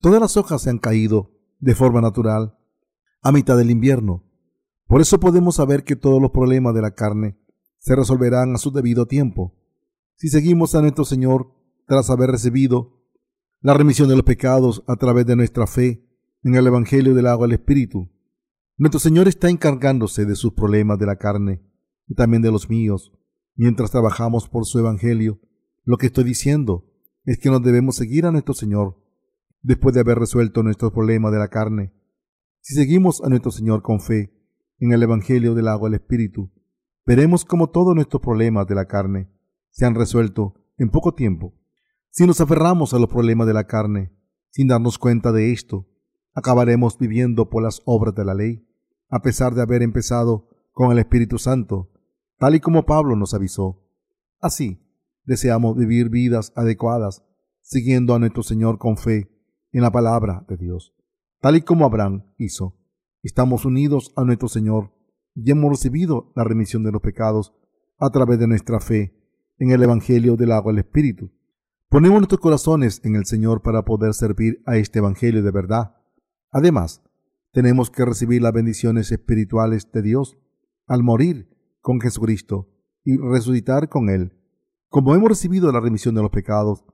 Todas 0.00 0.20
las 0.20 0.36
hojas 0.36 0.62
se 0.62 0.70
han 0.70 0.78
caído 0.78 1.30
de 1.60 1.76
forma 1.76 2.00
natural 2.00 2.58
a 3.22 3.30
mitad 3.30 3.56
del 3.56 3.70
invierno 3.70 4.29
por 4.90 5.00
eso 5.00 5.20
podemos 5.20 5.54
saber 5.54 5.84
que 5.84 5.94
todos 5.94 6.20
los 6.20 6.32
problemas 6.32 6.74
de 6.74 6.82
la 6.82 6.96
carne 6.96 7.38
se 7.78 7.94
resolverán 7.94 8.56
a 8.56 8.58
su 8.58 8.72
debido 8.72 9.06
tiempo. 9.06 9.54
Si 10.16 10.28
seguimos 10.28 10.74
a 10.74 10.82
nuestro 10.82 11.04
Señor 11.04 11.54
tras 11.86 12.10
haber 12.10 12.32
recibido 12.32 13.00
la 13.60 13.72
remisión 13.74 14.08
de 14.08 14.16
los 14.16 14.24
pecados 14.24 14.82
a 14.88 14.96
través 14.96 15.26
de 15.26 15.36
nuestra 15.36 15.68
fe 15.68 16.04
en 16.42 16.56
el 16.56 16.66
Evangelio 16.66 17.14
del 17.14 17.28
agua 17.28 17.46
del 17.46 17.60
Espíritu, 17.60 18.10
nuestro 18.78 18.98
Señor 18.98 19.28
está 19.28 19.48
encargándose 19.48 20.24
de 20.24 20.34
sus 20.34 20.54
problemas 20.54 20.98
de 20.98 21.06
la 21.06 21.14
carne 21.14 21.62
y 22.08 22.16
también 22.16 22.42
de 22.42 22.50
los 22.50 22.68
míos, 22.68 23.12
mientras 23.54 23.92
trabajamos 23.92 24.48
por 24.48 24.66
su 24.66 24.80
Evangelio. 24.80 25.38
Lo 25.84 25.98
que 25.98 26.06
estoy 26.06 26.24
diciendo 26.24 26.90
es 27.24 27.38
que 27.38 27.48
nos 27.48 27.62
debemos 27.62 27.94
seguir 27.94 28.26
a 28.26 28.32
nuestro 28.32 28.54
Señor 28.54 29.00
después 29.62 29.94
de 29.94 30.00
haber 30.00 30.18
resuelto 30.18 30.64
nuestros 30.64 30.90
problemas 30.90 31.30
de 31.30 31.38
la 31.38 31.46
carne. 31.46 31.92
Si 32.60 32.74
seguimos 32.74 33.22
a 33.22 33.28
nuestro 33.28 33.52
Señor 33.52 33.82
con 33.82 34.00
fe, 34.00 34.39
en 34.80 34.92
el 34.92 35.02
Evangelio 35.02 35.54
del 35.54 35.68
agua 35.68 35.88
del 35.88 36.00
Espíritu, 36.00 36.50
veremos 37.06 37.44
cómo 37.44 37.70
todos 37.70 37.94
nuestros 37.94 38.22
problemas 38.22 38.66
de 38.66 38.74
la 38.74 38.86
carne 38.86 39.30
se 39.70 39.86
han 39.86 39.94
resuelto 39.94 40.54
en 40.78 40.90
poco 40.90 41.14
tiempo. 41.14 41.54
Si 42.10 42.26
nos 42.26 42.40
aferramos 42.40 42.94
a 42.94 42.98
los 42.98 43.08
problemas 43.08 43.46
de 43.46 43.54
la 43.54 43.66
carne 43.66 44.12
sin 44.50 44.66
darnos 44.66 44.98
cuenta 44.98 45.30
de 45.32 45.52
esto, 45.52 45.86
acabaremos 46.34 46.98
viviendo 46.98 47.50
por 47.50 47.62
las 47.62 47.82
obras 47.84 48.14
de 48.14 48.24
la 48.24 48.34
ley, 48.34 48.66
a 49.08 49.20
pesar 49.20 49.54
de 49.54 49.62
haber 49.62 49.82
empezado 49.82 50.48
con 50.72 50.90
el 50.90 50.98
Espíritu 50.98 51.38
Santo, 51.38 51.92
tal 52.38 52.54
y 52.54 52.60
como 52.60 52.86
Pablo 52.86 53.16
nos 53.16 53.34
avisó. 53.34 53.86
Así, 54.40 54.82
deseamos 55.24 55.76
vivir 55.76 56.08
vidas 56.08 56.52
adecuadas, 56.56 57.22
siguiendo 57.60 58.14
a 58.14 58.18
nuestro 58.18 58.42
Señor 58.42 58.78
con 58.78 58.96
fe 58.96 59.30
en 59.72 59.82
la 59.82 59.92
palabra 59.92 60.44
de 60.48 60.56
Dios, 60.56 60.94
tal 61.40 61.56
y 61.56 61.60
como 61.60 61.84
Abraham 61.84 62.32
hizo. 62.38 62.79
Estamos 63.22 63.66
unidos 63.66 64.14
a 64.16 64.24
nuestro 64.24 64.48
Señor 64.48 64.94
y 65.34 65.50
hemos 65.50 65.70
recibido 65.70 66.32
la 66.34 66.42
remisión 66.42 66.82
de 66.84 66.90
los 66.90 67.02
pecados 67.02 67.52
a 67.98 68.08
través 68.08 68.38
de 68.38 68.46
nuestra 68.46 68.80
fe 68.80 69.14
en 69.58 69.72
el 69.72 69.82
Evangelio 69.82 70.36
del 70.36 70.52
agua 70.52 70.72
del 70.72 70.78
Espíritu. 70.78 71.30
Ponemos 71.90 72.18
nuestros 72.18 72.40
corazones 72.40 73.02
en 73.04 73.16
el 73.16 73.26
Señor 73.26 73.60
para 73.60 73.84
poder 73.84 74.14
servir 74.14 74.62
a 74.64 74.78
este 74.78 75.00
Evangelio 75.00 75.42
de 75.42 75.50
verdad. 75.50 75.96
Además, 76.50 77.02
tenemos 77.52 77.90
que 77.90 78.06
recibir 78.06 78.40
las 78.40 78.54
bendiciones 78.54 79.12
espirituales 79.12 79.92
de 79.92 80.00
Dios 80.00 80.38
al 80.86 81.02
morir 81.02 81.54
con 81.82 82.00
Jesucristo 82.00 82.70
y 83.04 83.18
resucitar 83.18 83.90
con 83.90 84.08
Él. 84.08 84.32
Como 84.88 85.14
hemos 85.14 85.28
recibido 85.28 85.70
la 85.72 85.80
remisión 85.80 86.14
de 86.14 86.22
los 86.22 86.30
pecados 86.30 86.86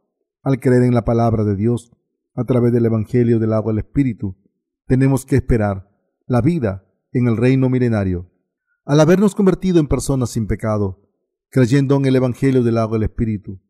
al 0.43 0.59
creer 0.59 0.83
en 0.83 0.95
la 0.95 1.05
palabra 1.05 1.45
de 1.45 1.55
Dios 1.55 1.93
a 2.35 2.43
través 2.43 2.73
del 2.73 2.87
Evangelio 2.87 3.39
del 3.39 3.53
agua 3.53 3.73
del 3.73 3.85
Espíritu, 3.85 4.35
tenemos 4.89 5.25
que 5.25 5.37
esperar 5.37 5.96
la 6.27 6.41
vida 6.41 6.85
en 7.13 7.29
el 7.29 7.37
reino 7.37 7.69
milenario. 7.69 8.31
Al 8.85 9.01
habernos 9.01 9.35
convertido 9.35 9.79
en 9.79 9.87
personas 9.87 10.31
sin 10.31 10.47
pecado, 10.47 11.03
creyendo 11.51 11.97
en 11.97 12.07
el 12.07 12.17
Evangelio 12.17 12.63
del 12.63 12.79
agua 12.79 12.99
del 12.99 13.05
Espíritu, 13.05 13.61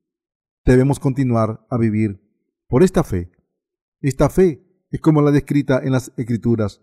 debemos 0.65 0.99
continuar 0.99 1.67
a 1.71 1.79
vivir 1.79 2.21
por 2.69 2.83
esta 2.83 3.05
fe. 3.05 3.31
Esta 4.01 4.29
fe 4.29 4.67
es 4.91 5.01
como 5.01 5.23
la 5.23 5.31
descrita 5.31 5.81
en 5.83 5.93
las 5.93 6.13
Escrituras, 6.17 6.81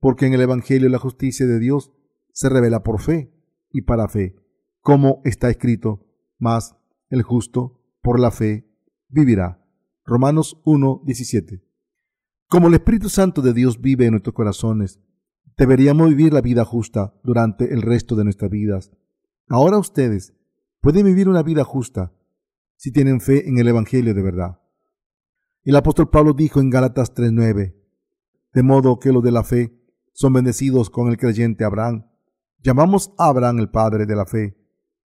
porque 0.00 0.26
en 0.26 0.34
el 0.34 0.40
Evangelio 0.40 0.88
la 0.88 0.98
justicia 0.98 1.46
de 1.46 1.58
Dios 1.58 1.92
se 2.32 2.48
revela 2.48 2.82
por 2.82 3.00
fe 3.00 3.32
y 3.70 3.82
para 3.82 4.08
fe, 4.08 4.36
como 4.80 5.20
está 5.24 5.50
escrito, 5.50 6.06
mas 6.38 6.76
el 7.08 7.22
justo 7.22 7.82
por 8.02 8.20
la 8.20 8.30
fe 8.30 8.70
vivirá. 9.08 9.62
Romanos 10.04 10.60
1:17. 10.64 11.62
Como 12.48 12.68
el 12.68 12.74
Espíritu 12.74 13.08
Santo 13.08 13.42
de 13.42 13.52
Dios 13.52 13.80
vive 13.80 14.06
en 14.06 14.12
nuestros 14.12 14.34
corazones, 14.34 15.00
Deberíamos 15.56 16.08
vivir 16.08 16.32
la 16.32 16.40
vida 16.40 16.64
justa 16.64 17.14
durante 17.22 17.72
el 17.72 17.82
resto 17.82 18.14
de 18.14 18.24
nuestras 18.24 18.50
vidas. 18.50 18.92
Ahora 19.48 19.78
ustedes 19.78 20.34
pueden 20.80 21.06
vivir 21.06 21.28
una 21.28 21.42
vida 21.42 21.64
justa 21.64 22.12
si 22.76 22.92
tienen 22.92 23.20
fe 23.20 23.48
en 23.48 23.58
el 23.58 23.68
Evangelio 23.68 24.14
de 24.14 24.22
verdad. 24.22 24.60
El 25.64 25.76
apóstol 25.76 26.10
Pablo 26.10 26.34
dijo 26.34 26.60
en 26.60 26.70
Gálatas 26.70 27.14
3:9, 27.14 27.74
de 28.52 28.62
modo 28.62 28.98
que 28.98 29.12
los 29.12 29.22
de 29.22 29.32
la 29.32 29.44
fe 29.44 29.80
son 30.12 30.32
bendecidos 30.32 30.90
con 30.90 31.08
el 31.08 31.16
creyente 31.16 31.64
Abraham, 31.64 32.04
Llamamos 32.66 33.14
a 33.16 33.28
Abraham 33.28 33.60
el 33.60 33.70
padre 33.70 34.06
de 34.06 34.16
la 34.16 34.26
fe. 34.26 34.58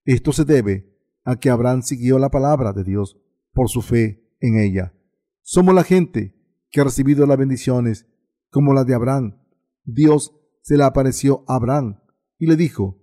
Esto 0.04 0.34
se 0.34 0.46
debe 0.46 0.98
a 1.24 1.36
que 1.36 1.52
Abraham 1.52 1.84
siguió 1.84 2.18
la 2.18 2.32
palabra 2.32 2.74
de 2.74 2.84
Dios 2.84 3.20
por 3.54 3.70
su 3.70 3.84
fe 3.84 4.36
en 4.40 4.58
ella. 4.58 4.96
Somos 5.44 5.76
la 5.76 5.84
gente 5.84 6.36
que 6.72 6.82
ha 6.82 6.86
recibido 6.86 7.28
las 7.28 7.38
bendiciones 7.38 8.08
como 8.50 8.74
las 8.74 8.88
de 8.88 8.96
Abraham. 8.96 9.38
Dios 9.84 10.36
se 10.62 10.78
le 10.78 10.84
apareció 10.84 11.44
a 11.48 11.56
Abraham 11.56 12.00
y 12.38 12.48
le 12.48 12.56
dijo, 12.56 12.98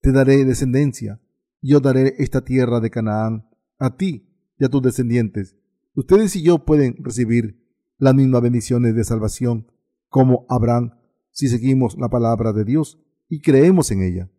te 0.00 0.12
daré 0.12 0.44
descendencia, 0.44 1.20
yo 1.60 1.80
daré 1.80 2.14
esta 2.18 2.44
tierra 2.44 2.80
de 2.80 2.90
Canaán 2.90 3.48
a 3.78 3.96
ti 3.96 4.28
y 4.58 4.64
a 4.64 4.68
tus 4.68 4.82
descendientes. 4.82 5.56
Ustedes 5.94 6.36
y 6.36 6.42
yo 6.42 6.64
pueden 6.64 6.96
recibir 7.02 7.64
las 7.98 8.14
mismas 8.14 8.42
bendiciones 8.42 8.94
de 8.94 9.04
salvación 9.04 9.70
como 10.08 10.46
Abraham 10.48 10.92
si 11.30 11.48
seguimos 11.48 11.96
la 11.98 12.08
palabra 12.08 12.52
de 12.52 12.64
Dios 12.64 13.00
y 13.28 13.40
creemos 13.40 13.90
en 13.90 14.02
ella. 14.02 14.30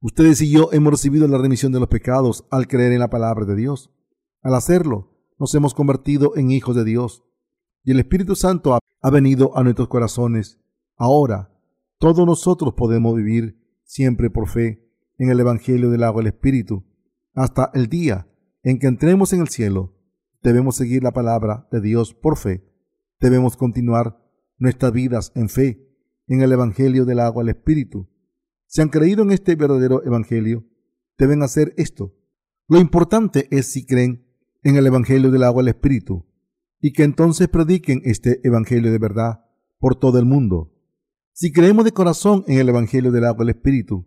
Ustedes 0.00 0.40
y 0.40 0.50
yo 0.50 0.70
hemos 0.72 0.92
recibido 0.92 1.28
la 1.28 1.38
remisión 1.38 1.72
de 1.72 1.80
los 1.80 1.88
pecados 1.88 2.46
al 2.50 2.66
creer 2.68 2.92
en 2.92 3.00
la 3.00 3.10
palabra 3.10 3.44
de 3.44 3.56
Dios. 3.56 3.90
Al 4.42 4.54
hacerlo, 4.54 5.18
nos 5.38 5.54
hemos 5.54 5.74
convertido 5.74 6.36
en 6.36 6.50
hijos 6.50 6.76
de 6.76 6.84
Dios 6.84 7.24
y 7.84 7.92
el 7.92 8.00
Espíritu 8.00 8.36
Santo 8.36 8.78
ha 9.00 9.10
venido 9.10 9.56
a 9.56 9.62
nuestros 9.62 9.88
corazones. 9.88 10.58
Ahora, 10.96 11.50
todos 12.00 12.26
nosotros 12.26 12.72
podemos 12.74 13.14
vivir 13.14 13.60
siempre 13.84 14.30
por 14.30 14.48
fe 14.48 14.90
en 15.18 15.28
el 15.28 15.38
Evangelio 15.38 15.90
del 15.90 16.02
agua 16.02 16.22
del 16.22 16.32
Espíritu, 16.32 16.86
hasta 17.34 17.70
el 17.74 17.88
día 17.88 18.26
en 18.62 18.78
que 18.78 18.86
entremos 18.86 19.34
en 19.34 19.42
el 19.42 19.48
cielo. 19.48 19.94
Debemos 20.42 20.76
seguir 20.76 21.02
la 21.02 21.12
palabra 21.12 21.68
de 21.70 21.82
Dios 21.82 22.14
por 22.14 22.38
fe. 22.38 22.64
Debemos 23.20 23.58
continuar 23.58 24.18
nuestras 24.56 24.92
vidas 24.92 25.30
en 25.34 25.50
fe 25.50 25.94
en 26.26 26.40
el 26.40 26.50
Evangelio 26.52 27.04
del 27.04 27.20
agua 27.20 27.44
del 27.44 27.54
Espíritu. 27.54 28.08
Si 28.66 28.80
han 28.80 28.88
creído 28.88 29.22
en 29.22 29.32
este 29.32 29.54
verdadero 29.54 30.02
Evangelio, 30.02 30.64
deben 31.18 31.42
hacer 31.42 31.74
esto. 31.76 32.16
Lo 32.66 32.80
importante 32.80 33.46
es 33.50 33.70
si 33.70 33.84
creen 33.84 34.26
en 34.62 34.76
el 34.76 34.86
Evangelio 34.86 35.30
del 35.30 35.42
agua 35.42 35.62
del 35.62 35.74
Espíritu 35.74 36.24
y 36.80 36.94
que 36.94 37.02
entonces 37.02 37.48
prediquen 37.48 38.00
este 38.04 38.40
Evangelio 38.42 38.90
de 38.90 38.98
verdad 38.98 39.44
por 39.78 39.96
todo 39.96 40.18
el 40.18 40.24
mundo. 40.24 40.79
Si 41.42 41.52
creemos 41.52 41.86
de 41.86 41.92
corazón 41.92 42.44
en 42.48 42.58
el 42.58 42.68
Evangelio 42.68 43.10
del 43.10 43.24
agua 43.24 43.46
del 43.46 43.54
Espíritu, 43.56 44.06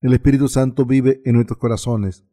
el 0.00 0.14
Espíritu 0.14 0.48
Santo 0.48 0.86
vive 0.86 1.20
en 1.26 1.34
nuestros 1.34 1.58
corazones. 1.58 2.24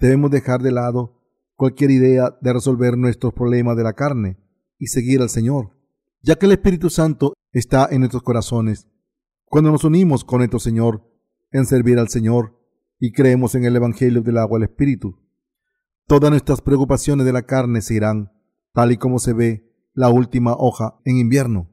Debemos 0.00 0.32
dejar 0.32 0.60
de 0.60 0.72
lado 0.72 1.20
cualquier 1.54 1.92
idea 1.92 2.36
de 2.40 2.52
resolver 2.52 2.98
nuestros 2.98 3.32
problemas 3.32 3.76
de 3.76 3.84
la 3.84 3.92
carne 3.92 4.38
y 4.76 4.88
seguir 4.88 5.22
al 5.22 5.28
Señor, 5.28 5.76
ya 6.20 6.34
que 6.34 6.46
el 6.46 6.52
Espíritu 6.52 6.90
Santo 6.90 7.34
está 7.52 7.86
en 7.92 8.00
nuestros 8.00 8.24
corazones. 8.24 8.88
Cuando 9.44 9.70
nos 9.70 9.84
unimos 9.84 10.24
con 10.24 10.38
nuestro 10.38 10.58
Señor 10.58 11.08
en 11.52 11.64
servir 11.64 12.00
al 12.00 12.08
Señor 12.08 12.58
y 12.98 13.12
creemos 13.12 13.54
en 13.54 13.66
el 13.66 13.76
Evangelio 13.76 14.20
del 14.20 14.38
agua 14.38 14.58
del 14.58 14.68
Espíritu, 14.68 15.16
todas 16.08 16.28
nuestras 16.28 16.60
preocupaciones 16.60 17.24
de 17.24 17.32
la 17.32 17.42
carne 17.42 17.80
se 17.80 17.94
irán, 17.94 18.32
tal 18.72 18.90
y 18.90 18.96
como 18.96 19.20
se 19.20 19.32
ve 19.32 19.72
la 19.94 20.08
última 20.08 20.56
hoja 20.58 20.98
en 21.04 21.18
invierno. 21.18 21.71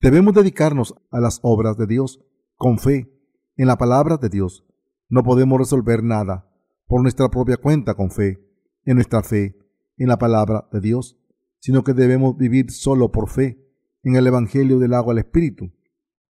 Debemos 0.00 0.34
dedicarnos 0.34 0.94
a 1.10 1.20
las 1.20 1.40
obras 1.42 1.76
de 1.76 1.86
Dios 1.86 2.20
con 2.56 2.78
fe 2.78 3.10
en 3.56 3.66
la 3.66 3.78
palabra 3.78 4.16
de 4.16 4.28
Dios. 4.28 4.64
No 5.08 5.22
podemos 5.22 5.58
resolver 5.58 6.02
nada 6.02 6.50
por 6.86 7.02
nuestra 7.02 7.28
propia 7.30 7.56
cuenta 7.56 7.94
con 7.94 8.10
fe, 8.10 8.40
en 8.84 8.96
nuestra 8.96 9.22
fe 9.22 9.56
en 9.96 10.08
la 10.08 10.18
palabra 10.18 10.68
de 10.72 10.80
Dios, 10.80 11.16
sino 11.60 11.84
que 11.84 11.94
debemos 11.94 12.36
vivir 12.36 12.70
solo 12.70 13.10
por 13.10 13.28
fe 13.28 13.64
en 14.02 14.16
el 14.16 14.26
Evangelio 14.26 14.78
del 14.78 14.94
agua 14.94 15.12
al 15.12 15.18
Espíritu. 15.18 15.72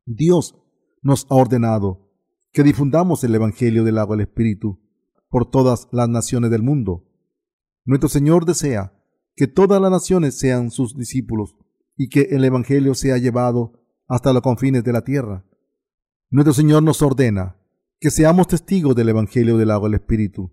Dios 0.05 0.55
nos 1.01 1.25
ha 1.29 1.35
ordenado 1.35 2.11
que 2.51 2.63
difundamos 2.63 3.23
el 3.23 3.33
Evangelio 3.33 3.83
del 3.83 3.97
agua 3.97 4.15
al 4.15 4.21
Espíritu 4.21 4.79
por 5.29 5.49
todas 5.49 5.87
las 5.91 6.07
naciones 6.07 6.51
del 6.51 6.61
mundo. 6.61 7.09
Nuestro 7.85 8.09
Señor 8.09 8.45
desea 8.45 8.93
que 9.35 9.47
todas 9.47 9.81
las 9.81 9.89
naciones 9.89 10.37
sean 10.37 10.69
sus 10.69 10.95
discípulos 10.95 11.55
y 11.95 12.09
que 12.09 12.27
el 12.31 12.43
Evangelio 12.43 12.95
sea 12.95 13.17
llevado 13.17 13.73
hasta 14.07 14.33
los 14.33 14.41
confines 14.41 14.83
de 14.83 14.93
la 14.93 15.03
tierra. 15.03 15.45
Nuestro 16.29 16.53
Señor 16.53 16.83
nos 16.83 17.01
ordena 17.01 17.57
que 17.99 18.11
seamos 18.11 18.47
testigos 18.47 18.95
del 18.95 19.09
Evangelio 19.09 19.57
del 19.57 19.71
agua 19.71 19.87
del 19.87 19.99
Espíritu, 19.99 20.51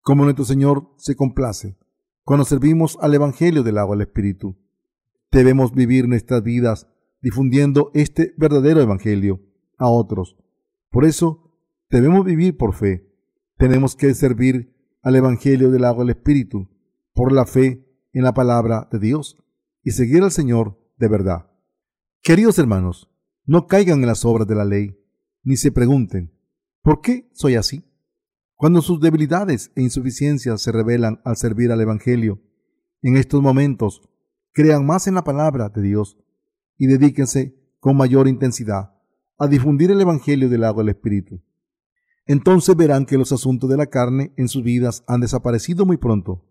como 0.00 0.24
nuestro 0.24 0.44
Señor 0.44 0.92
se 0.96 1.16
complace 1.16 1.76
cuando 2.24 2.44
servimos 2.44 2.98
al 3.00 3.14
Evangelio 3.14 3.62
del 3.62 3.78
agua 3.78 3.96
del 3.96 4.06
Espíritu. 4.06 4.56
Debemos 5.32 5.72
vivir 5.72 6.08
nuestras 6.08 6.42
vidas 6.42 6.86
difundiendo 7.22 7.90
este 7.94 8.34
verdadero 8.36 8.80
Evangelio 8.80 9.40
a 9.78 9.88
otros. 9.88 10.36
Por 10.90 11.04
eso 11.04 11.54
debemos 11.90 12.24
vivir 12.24 12.56
por 12.56 12.74
fe. 12.74 13.08
Tenemos 13.56 13.96
que 13.96 14.14
servir 14.14 14.74
al 15.02 15.16
Evangelio 15.16 15.70
del 15.70 15.84
agua 15.84 16.04
del 16.04 16.16
Espíritu 16.16 16.68
por 17.14 17.32
la 17.32 17.46
fe 17.46 17.86
en 18.12 18.24
la 18.24 18.34
palabra 18.34 18.88
de 18.90 18.98
Dios 18.98 19.36
y 19.82 19.92
seguir 19.92 20.22
al 20.22 20.30
Señor 20.30 20.78
de 20.96 21.08
verdad. 21.08 21.50
Queridos 22.22 22.58
hermanos, 22.58 23.10
no 23.44 23.66
caigan 23.66 24.00
en 24.00 24.06
las 24.06 24.24
obras 24.24 24.46
de 24.46 24.54
la 24.54 24.64
ley, 24.64 24.96
ni 25.42 25.56
se 25.56 25.72
pregunten, 25.72 26.32
¿por 26.82 27.00
qué 27.00 27.30
soy 27.32 27.54
así? 27.54 27.84
Cuando 28.54 28.82
sus 28.82 29.00
debilidades 29.00 29.72
e 29.74 29.82
insuficiencias 29.82 30.60
se 30.60 30.70
revelan 30.70 31.20
al 31.24 31.36
servir 31.36 31.72
al 31.72 31.80
Evangelio, 31.80 32.42
en 33.02 33.16
estos 33.16 33.40
momentos, 33.40 34.02
crean 34.52 34.84
más 34.84 35.06
en 35.06 35.14
la 35.14 35.24
palabra 35.24 35.70
de 35.70 35.80
Dios 35.80 36.18
y 36.76 36.86
dedíquense 36.86 37.56
con 37.78 37.96
mayor 37.96 38.28
intensidad 38.28 38.92
a 39.38 39.46
difundir 39.46 39.90
el 39.90 40.00
Evangelio 40.02 40.50
del 40.50 40.64
agua 40.64 40.82
del 40.82 40.90
Espíritu. 40.90 41.40
Entonces 42.26 42.76
verán 42.76 43.06
que 43.06 43.16
los 43.16 43.32
asuntos 43.32 43.70
de 43.70 43.78
la 43.78 43.86
carne 43.86 44.34
en 44.36 44.48
sus 44.48 44.62
vidas 44.62 45.02
han 45.06 45.20
desaparecido 45.20 45.86
muy 45.86 45.96
pronto. 45.96 46.44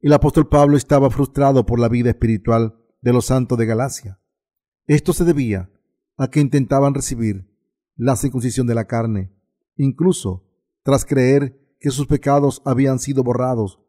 El 0.00 0.12
apóstol 0.12 0.48
Pablo 0.48 0.76
estaba 0.76 1.10
frustrado 1.10 1.66
por 1.66 1.80
la 1.80 1.88
vida 1.88 2.10
espiritual 2.10 2.78
de 3.00 3.12
los 3.12 3.26
santos 3.26 3.58
de 3.58 3.66
Galacia. 3.66 4.20
Esto 4.86 5.12
se 5.12 5.24
debía 5.24 5.72
a 6.16 6.30
que 6.30 6.38
intentaban 6.38 6.94
recibir 6.94 7.50
la 7.96 8.14
circuncisión 8.14 8.68
de 8.68 8.76
la 8.76 8.86
carne, 8.86 9.32
incluso 9.76 10.46
tras 10.84 11.04
creer 11.04 11.74
que 11.80 11.90
sus 11.90 12.06
pecados 12.06 12.62
habían 12.64 13.00
sido 13.00 13.24
borrados 13.24 13.80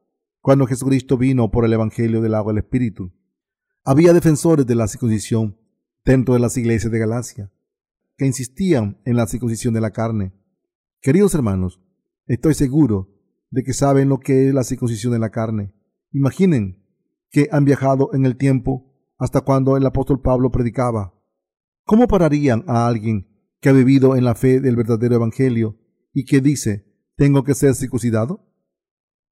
cuando 0.41 0.65
Jesucristo 0.65 1.15
vino 1.15 1.51
por 1.51 1.63
el 1.63 1.73
Evangelio 1.73 2.21
del 2.21 2.33
agua 2.33 2.53
del 2.53 2.63
Espíritu. 2.63 3.13
Había 3.83 4.11
defensores 4.11 4.65
de 4.65 4.73
la 4.73 4.87
circuncisión 4.87 5.59
dentro 6.03 6.33
de 6.33 6.39
las 6.39 6.57
iglesias 6.57 6.91
de 6.91 6.99
Galacia 6.99 7.51
que 8.17 8.25
insistían 8.25 8.99
en 9.05 9.15
la 9.15 9.27
circuncisión 9.27 9.75
de 9.75 9.81
la 9.81 9.91
carne. 9.91 10.33
Queridos 11.01 11.35
hermanos, 11.35 11.79
estoy 12.25 12.55
seguro 12.55 13.15
de 13.51 13.63
que 13.63 13.73
saben 13.73 14.09
lo 14.09 14.19
que 14.19 14.47
es 14.47 14.53
la 14.55 14.63
circuncisión 14.63 15.13
de 15.13 15.19
la 15.19 15.29
carne. 15.29 15.71
Imaginen 16.11 16.83
que 17.29 17.49
han 17.51 17.65
viajado 17.65 18.09
en 18.13 18.25
el 18.25 18.37
tiempo 18.37 18.93
hasta 19.17 19.41
cuando 19.41 19.77
el 19.77 19.85
apóstol 19.85 20.21
Pablo 20.21 20.51
predicaba. 20.51 21.13
¿Cómo 21.83 22.07
pararían 22.07 22.63
a 22.67 22.87
alguien 22.87 23.27
que 23.59 23.69
ha 23.69 23.73
vivido 23.73 24.15
en 24.15 24.23
la 24.23 24.35
fe 24.35 24.59
del 24.59 24.75
verdadero 24.75 25.15
Evangelio 25.15 25.77
y 26.13 26.25
que 26.25 26.41
dice, 26.41 26.85
tengo 27.15 27.43
que 27.43 27.53
ser 27.53 27.75
circuncidado? 27.75 28.47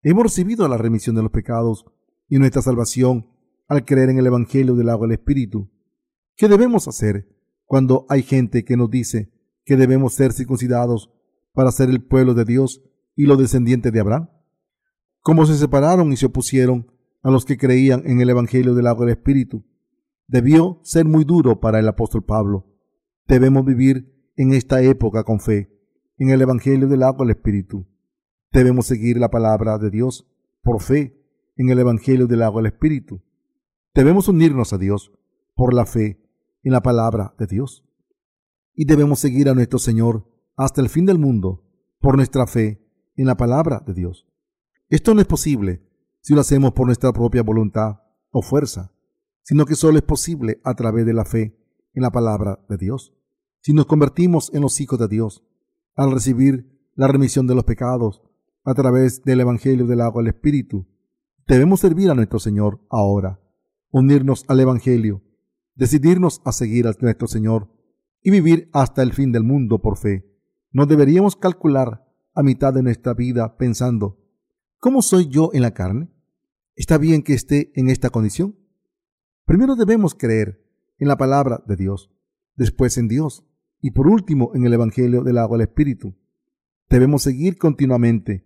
Hemos 0.03 0.23
recibido 0.23 0.67
la 0.67 0.77
remisión 0.77 1.15
de 1.15 1.23
los 1.23 1.31
pecados 1.31 1.85
y 2.29 2.37
nuestra 2.37 2.61
salvación 2.61 3.29
al 3.67 3.85
creer 3.85 4.09
en 4.09 4.19
el 4.19 4.27
Evangelio 4.27 4.75
del 4.75 4.89
agua 4.89 5.07
del 5.07 5.17
Espíritu. 5.17 5.71
¿Qué 6.35 6.47
debemos 6.47 6.87
hacer 6.87 7.27
cuando 7.65 8.05
hay 8.09 8.21
gente 8.21 8.63
que 8.63 8.77
nos 8.77 8.89
dice 8.91 9.33
que 9.65 9.77
debemos 9.77 10.13
ser 10.13 10.33
circuncidados 10.33 11.11
para 11.53 11.71
ser 11.71 11.89
el 11.89 12.05
pueblo 12.05 12.33
de 12.33 12.45
Dios 12.45 12.83
y 13.15 13.25
los 13.25 13.39
descendientes 13.39 13.91
de 13.91 13.99
Abraham? 13.99 14.29
¿Cómo 15.27 15.45
se 15.45 15.57
separaron 15.57 16.13
y 16.13 16.15
se 16.15 16.27
opusieron 16.27 16.89
a 17.21 17.29
los 17.29 17.43
que 17.43 17.57
creían 17.57 18.03
en 18.05 18.21
el 18.21 18.29
Evangelio 18.29 18.73
del 18.73 18.87
agua 18.87 19.05
del 19.05 19.17
Espíritu 19.17 19.65
debió 20.25 20.79
ser 20.83 21.03
muy 21.03 21.25
duro 21.25 21.59
para 21.59 21.79
el 21.79 21.87
apóstol 21.89 22.23
Pablo. 22.23 22.65
Debemos 23.27 23.65
vivir 23.65 24.31
en 24.37 24.53
esta 24.53 24.81
época 24.81 25.25
con 25.25 25.41
fe, 25.41 25.69
en 26.17 26.29
el 26.29 26.41
Evangelio 26.41 26.87
del 26.87 27.03
agua 27.03 27.25
del 27.25 27.35
Espíritu. 27.35 27.85
Debemos 28.53 28.85
seguir 28.85 29.17
la 29.17 29.29
palabra 29.29 29.77
de 29.77 29.89
Dios 29.89 30.31
por 30.63 30.81
fe 30.81 31.21
en 31.57 31.71
el 31.71 31.79
Evangelio 31.79 32.25
del 32.27 32.41
agua 32.41 32.61
del 32.61 32.71
Espíritu. 32.71 33.21
Debemos 33.93 34.29
unirnos 34.29 34.71
a 34.71 34.77
Dios 34.77 35.11
por 35.55 35.73
la 35.73 35.85
fe 35.85 36.25
en 36.63 36.71
la 36.71 36.79
palabra 36.79 37.35
de 37.37 37.47
Dios. 37.47 37.83
Y 38.73 38.85
debemos 38.85 39.19
seguir 39.19 39.49
a 39.49 39.55
nuestro 39.55 39.77
Señor 39.77 40.25
hasta 40.55 40.79
el 40.79 40.87
fin 40.87 41.05
del 41.05 41.19
mundo 41.19 41.65
por 41.99 42.15
nuestra 42.15 42.47
fe 42.47 42.81
en 43.17 43.25
la 43.25 43.35
palabra 43.35 43.83
de 43.85 43.93
Dios. 43.93 44.25
Esto 44.89 45.13
no 45.13 45.21
es 45.21 45.27
posible 45.27 45.81
si 46.21 46.33
lo 46.33 46.41
hacemos 46.41 46.73
por 46.73 46.85
nuestra 46.85 47.11
propia 47.13 47.43
voluntad 47.43 48.01
o 48.31 48.41
fuerza 48.41 48.91
sino 49.47 49.65
que 49.65 49.75
solo 49.75 49.97
es 49.97 50.03
posible 50.03 50.59
a 50.65 50.73
través 50.73 51.05
de 51.05 51.13
la 51.13 51.23
fe 51.23 51.57
en 51.93 52.03
la 52.03 52.11
palabra 52.11 52.59
de 52.67 52.75
Dios. 52.75 53.13
Si 53.61 53.71
nos 53.71 53.85
convertimos 53.85 54.53
en 54.53 54.59
los 54.59 54.81
hijos 54.81 54.99
de 54.99 55.07
Dios, 55.07 55.41
al 55.95 56.11
recibir 56.11 56.91
la 56.95 57.07
remisión 57.07 57.47
de 57.47 57.55
los 57.55 57.63
pecados 57.63 58.21
a 58.65 58.73
través 58.73 59.23
del 59.23 59.39
Evangelio 59.39 59.87
del 59.87 60.01
agua 60.01 60.21
del 60.21 60.33
Espíritu, 60.33 60.85
debemos 61.47 61.79
servir 61.79 62.09
a 62.09 62.13
nuestro 62.13 62.39
Señor 62.39 62.81
ahora, 62.89 63.39
unirnos 63.89 64.43
al 64.49 64.59
Evangelio, 64.59 65.23
decidirnos 65.75 66.41
a 66.43 66.51
seguir 66.51 66.85
a 66.85 66.91
nuestro 66.99 67.29
Señor 67.29 67.69
y 68.21 68.31
vivir 68.31 68.69
hasta 68.73 69.01
el 69.01 69.13
fin 69.13 69.31
del 69.31 69.43
mundo 69.43 69.81
por 69.81 69.97
fe. 69.97 70.29
No 70.73 70.87
deberíamos 70.87 71.37
calcular 71.37 72.05
a 72.35 72.43
mitad 72.43 72.73
de 72.73 72.83
nuestra 72.83 73.13
vida 73.13 73.55
pensando, 73.55 74.26
¿cómo 74.87 75.01
soy 75.01 75.27
yo 75.27 75.49
en 75.51 75.63
la 75.63 75.73
carne? 75.73 76.09
¿Está 76.77 76.97
bien 76.97 77.21
que 77.21 77.33
esté 77.33 77.73
en 77.75 77.89
esta 77.89 78.09
condición? 78.09 78.55
Primero 79.43 79.75
debemos 79.75 80.15
creer 80.15 80.65
en 80.97 81.09
la 81.09 81.17
palabra 81.17 81.61
de 81.67 81.75
Dios, 81.75 82.09
después 82.55 82.97
en 82.97 83.09
Dios 83.09 83.45
y 83.81 83.91
por 83.91 84.07
último 84.07 84.51
en 84.55 84.65
el 84.65 84.71
Evangelio 84.71 85.25
del 85.25 85.39
agua 85.39 85.57
del 85.57 85.67
Espíritu. 85.67 86.15
Debemos 86.89 87.23
seguir 87.23 87.57
continuamente 87.57 88.45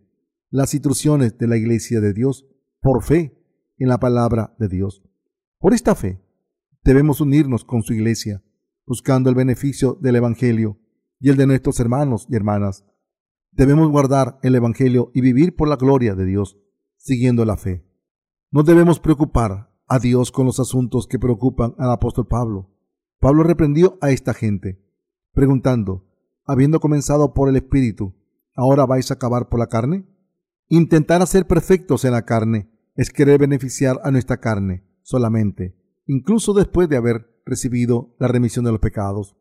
las 0.49 0.73
instrucciones 0.73 1.37
de 1.37 1.45
la 1.45 1.57
Iglesia 1.57 2.01
de 2.01 2.11
Dios 2.11 2.47
por 2.81 3.03
fe 3.03 3.39
en 3.77 3.89
la 3.89 3.99
palabra 3.99 4.55
de 4.57 4.67
Dios. 4.67 5.03
Por 5.59 5.75
esta 5.75 5.93
fe 5.93 6.23
debemos 6.83 7.21
unirnos 7.21 7.63
con 7.63 7.83
su 7.83 7.93
Iglesia, 7.93 8.41
buscando 8.87 9.29
el 9.29 9.35
beneficio 9.35 9.95
del 10.01 10.15
Evangelio 10.15 10.79
y 11.19 11.29
el 11.29 11.37
de 11.37 11.45
nuestros 11.45 11.79
hermanos 11.79 12.25
y 12.31 12.35
hermanas. 12.35 12.83
Debemos 13.53 13.89
guardar 13.89 14.39
el 14.43 14.55
Evangelio 14.55 15.11
y 15.13 15.19
vivir 15.19 15.57
por 15.57 15.67
la 15.67 15.75
gloria 15.75 16.15
de 16.15 16.25
Dios, 16.25 16.57
siguiendo 16.95 17.43
la 17.43 17.57
fe. 17.57 17.85
No 18.49 18.63
debemos 18.63 19.01
preocupar 19.01 19.73
a 19.87 19.99
Dios 19.99 20.31
con 20.31 20.45
los 20.45 20.61
asuntos 20.61 21.05
que 21.05 21.19
preocupan 21.19 21.75
al 21.77 21.91
apóstol 21.91 22.27
Pablo. 22.27 22.69
Pablo 23.19 23.43
reprendió 23.43 23.97
a 23.99 24.11
esta 24.11 24.33
gente, 24.33 24.81
preguntando, 25.33 26.07
habiendo 26.45 26.79
comenzado 26.79 27.33
por 27.33 27.49
el 27.49 27.57
Espíritu, 27.57 28.15
¿ahora 28.55 28.85
vais 28.85 29.11
a 29.11 29.15
acabar 29.15 29.49
por 29.49 29.59
la 29.59 29.67
carne? 29.67 30.05
Intentar 30.69 31.25
ser 31.27 31.45
perfectos 31.45 32.05
en 32.05 32.13
la 32.13 32.23
carne 32.23 32.71
es 32.95 33.09
querer 33.09 33.37
beneficiar 33.37 33.99
a 34.05 34.11
nuestra 34.11 34.39
carne 34.39 34.87
solamente, 35.01 35.75
incluso 36.05 36.53
después 36.53 36.87
de 36.87 36.95
haber 36.95 37.41
recibido 37.45 38.15
la 38.17 38.29
remisión 38.29 38.63
de 38.63 38.71
los 38.71 38.79
pecados. 38.79 39.35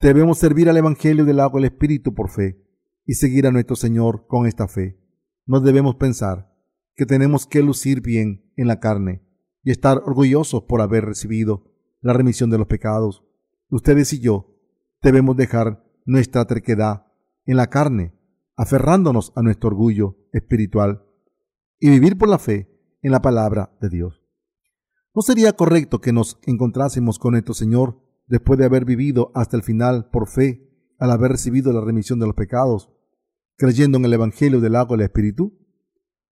Debemos 0.00 0.38
servir 0.38 0.68
al 0.68 0.76
Evangelio 0.76 1.24
del 1.24 1.38
agua 1.38 1.60
del 1.60 1.70
Espíritu 1.70 2.12
por 2.12 2.28
fe 2.28 2.65
y 3.06 3.14
seguir 3.14 3.46
a 3.46 3.52
nuestro 3.52 3.76
Señor 3.76 4.26
con 4.26 4.46
esta 4.46 4.68
fe. 4.68 5.00
No 5.46 5.60
debemos 5.60 5.94
pensar 5.94 6.52
que 6.94 7.06
tenemos 7.06 7.46
que 7.46 7.62
lucir 7.62 8.00
bien 8.02 8.52
en 8.56 8.66
la 8.66 8.80
carne 8.80 9.22
y 9.62 9.70
estar 9.70 9.98
orgullosos 9.98 10.64
por 10.64 10.80
haber 10.80 11.04
recibido 11.04 11.72
la 12.00 12.12
remisión 12.12 12.50
de 12.50 12.58
los 12.58 12.66
pecados. 12.66 13.24
Ustedes 13.68 14.12
y 14.12 14.20
yo 14.20 14.56
debemos 15.02 15.36
dejar 15.36 15.84
nuestra 16.04 16.44
terquedad 16.46 17.06
en 17.44 17.56
la 17.56 17.68
carne 17.68 18.12
aferrándonos 18.56 19.32
a 19.36 19.42
nuestro 19.42 19.68
orgullo 19.68 20.16
espiritual 20.32 21.04
y 21.78 21.90
vivir 21.90 22.16
por 22.16 22.28
la 22.28 22.38
fe 22.38 22.70
en 23.02 23.12
la 23.12 23.22
palabra 23.22 23.76
de 23.80 23.88
Dios. 23.88 24.22
¿No 25.14 25.22
sería 25.22 25.52
correcto 25.52 26.00
que 26.00 26.12
nos 26.12 26.38
encontrásemos 26.42 27.18
con 27.18 27.32
nuestro 27.32 27.54
Señor 27.54 28.00
después 28.26 28.58
de 28.58 28.64
haber 28.64 28.84
vivido 28.84 29.30
hasta 29.34 29.56
el 29.56 29.62
final 29.62 30.10
por 30.10 30.28
fe 30.28 30.66
al 30.98 31.10
haber 31.10 31.32
recibido 31.32 31.72
la 31.72 31.80
remisión 31.80 32.18
de 32.18 32.26
los 32.26 32.34
pecados, 32.34 32.90
creyendo 33.56 33.98
en 33.98 34.04
el 34.04 34.12
Evangelio 34.12 34.60
del 34.60 34.76
agua 34.76 34.96
y 34.96 35.00
el 35.00 35.06
Espíritu? 35.06 35.58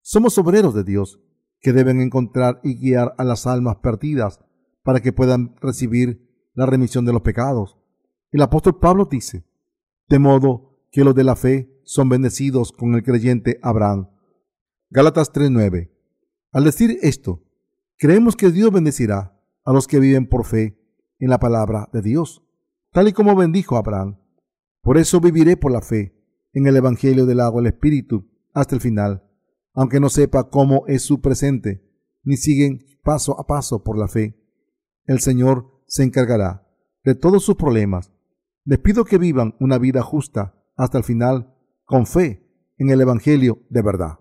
Somos 0.00 0.36
obreros 0.38 0.74
de 0.74 0.84
Dios 0.84 1.20
que 1.60 1.72
deben 1.72 2.00
encontrar 2.00 2.60
y 2.62 2.74
guiar 2.74 3.14
a 3.18 3.24
las 3.24 3.46
almas 3.46 3.76
perdidas 3.76 4.40
para 4.82 5.00
que 5.00 5.12
puedan 5.12 5.56
recibir 5.60 6.50
la 6.52 6.66
remisión 6.66 7.04
de 7.04 7.12
los 7.12 7.22
pecados. 7.22 7.78
El 8.30 8.42
apóstol 8.42 8.78
Pablo 8.78 9.06
dice, 9.10 9.44
de 10.08 10.18
modo 10.18 10.78
que 10.92 11.04
los 11.04 11.14
de 11.14 11.24
la 11.24 11.36
fe 11.36 11.80
son 11.84 12.08
bendecidos 12.08 12.72
con 12.72 12.94
el 12.94 13.02
creyente 13.02 13.58
Abraham. 13.62 14.10
Gálatas 14.90 15.32
3:9. 15.32 15.90
Al 16.52 16.64
decir 16.64 16.98
esto, 17.02 17.42
creemos 17.98 18.36
que 18.36 18.50
Dios 18.50 18.70
bendecirá 18.70 19.40
a 19.64 19.72
los 19.72 19.88
que 19.88 19.98
viven 19.98 20.28
por 20.28 20.44
fe 20.44 20.78
en 21.18 21.30
la 21.30 21.38
palabra 21.38 21.88
de 21.92 22.02
Dios, 22.02 22.42
tal 22.92 23.08
y 23.08 23.12
como 23.12 23.34
bendijo 23.34 23.76
Abraham. 23.76 24.18
Por 24.82 24.98
eso 24.98 25.20
viviré 25.20 25.56
por 25.56 25.72
la 25.72 25.80
fe 25.80 26.13
en 26.54 26.66
el 26.66 26.76
Evangelio 26.76 27.26
del 27.26 27.40
agua 27.40 27.60
el 27.60 27.66
Espíritu 27.66 28.30
hasta 28.54 28.74
el 28.74 28.80
final, 28.80 29.24
aunque 29.74 30.00
no 30.00 30.08
sepa 30.08 30.48
cómo 30.48 30.84
es 30.86 31.02
su 31.02 31.20
presente, 31.20 31.84
ni 32.22 32.36
siguen 32.36 32.86
paso 33.02 33.38
a 33.38 33.46
paso 33.46 33.82
por 33.84 33.98
la 33.98 34.08
fe. 34.08 34.40
El 35.04 35.20
Señor 35.20 35.82
se 35.86 36.04
encargará 36.04 36.66
de 37.04 37.14
todos 37.14 37.44
sus 37.44 37.56
problemas. 37.56 38.12
Les 38.64 38.78
pido 38.78 39.04
que 39.04 39.18
vivan 39.18 39.54
una 39.60 39.76
vida 39.76 40.02
justa 40.02 40.54
hasta 40.76 40.96
el 40.96 41.04
final 41.04 41.54
con 41.84 42.06
fe 42.06 42.48
en 42.78 42.88
el 42.88 43.00
Evangelio 43.00 43.58
de 43.68 43.82
verdad. 43.82 44.20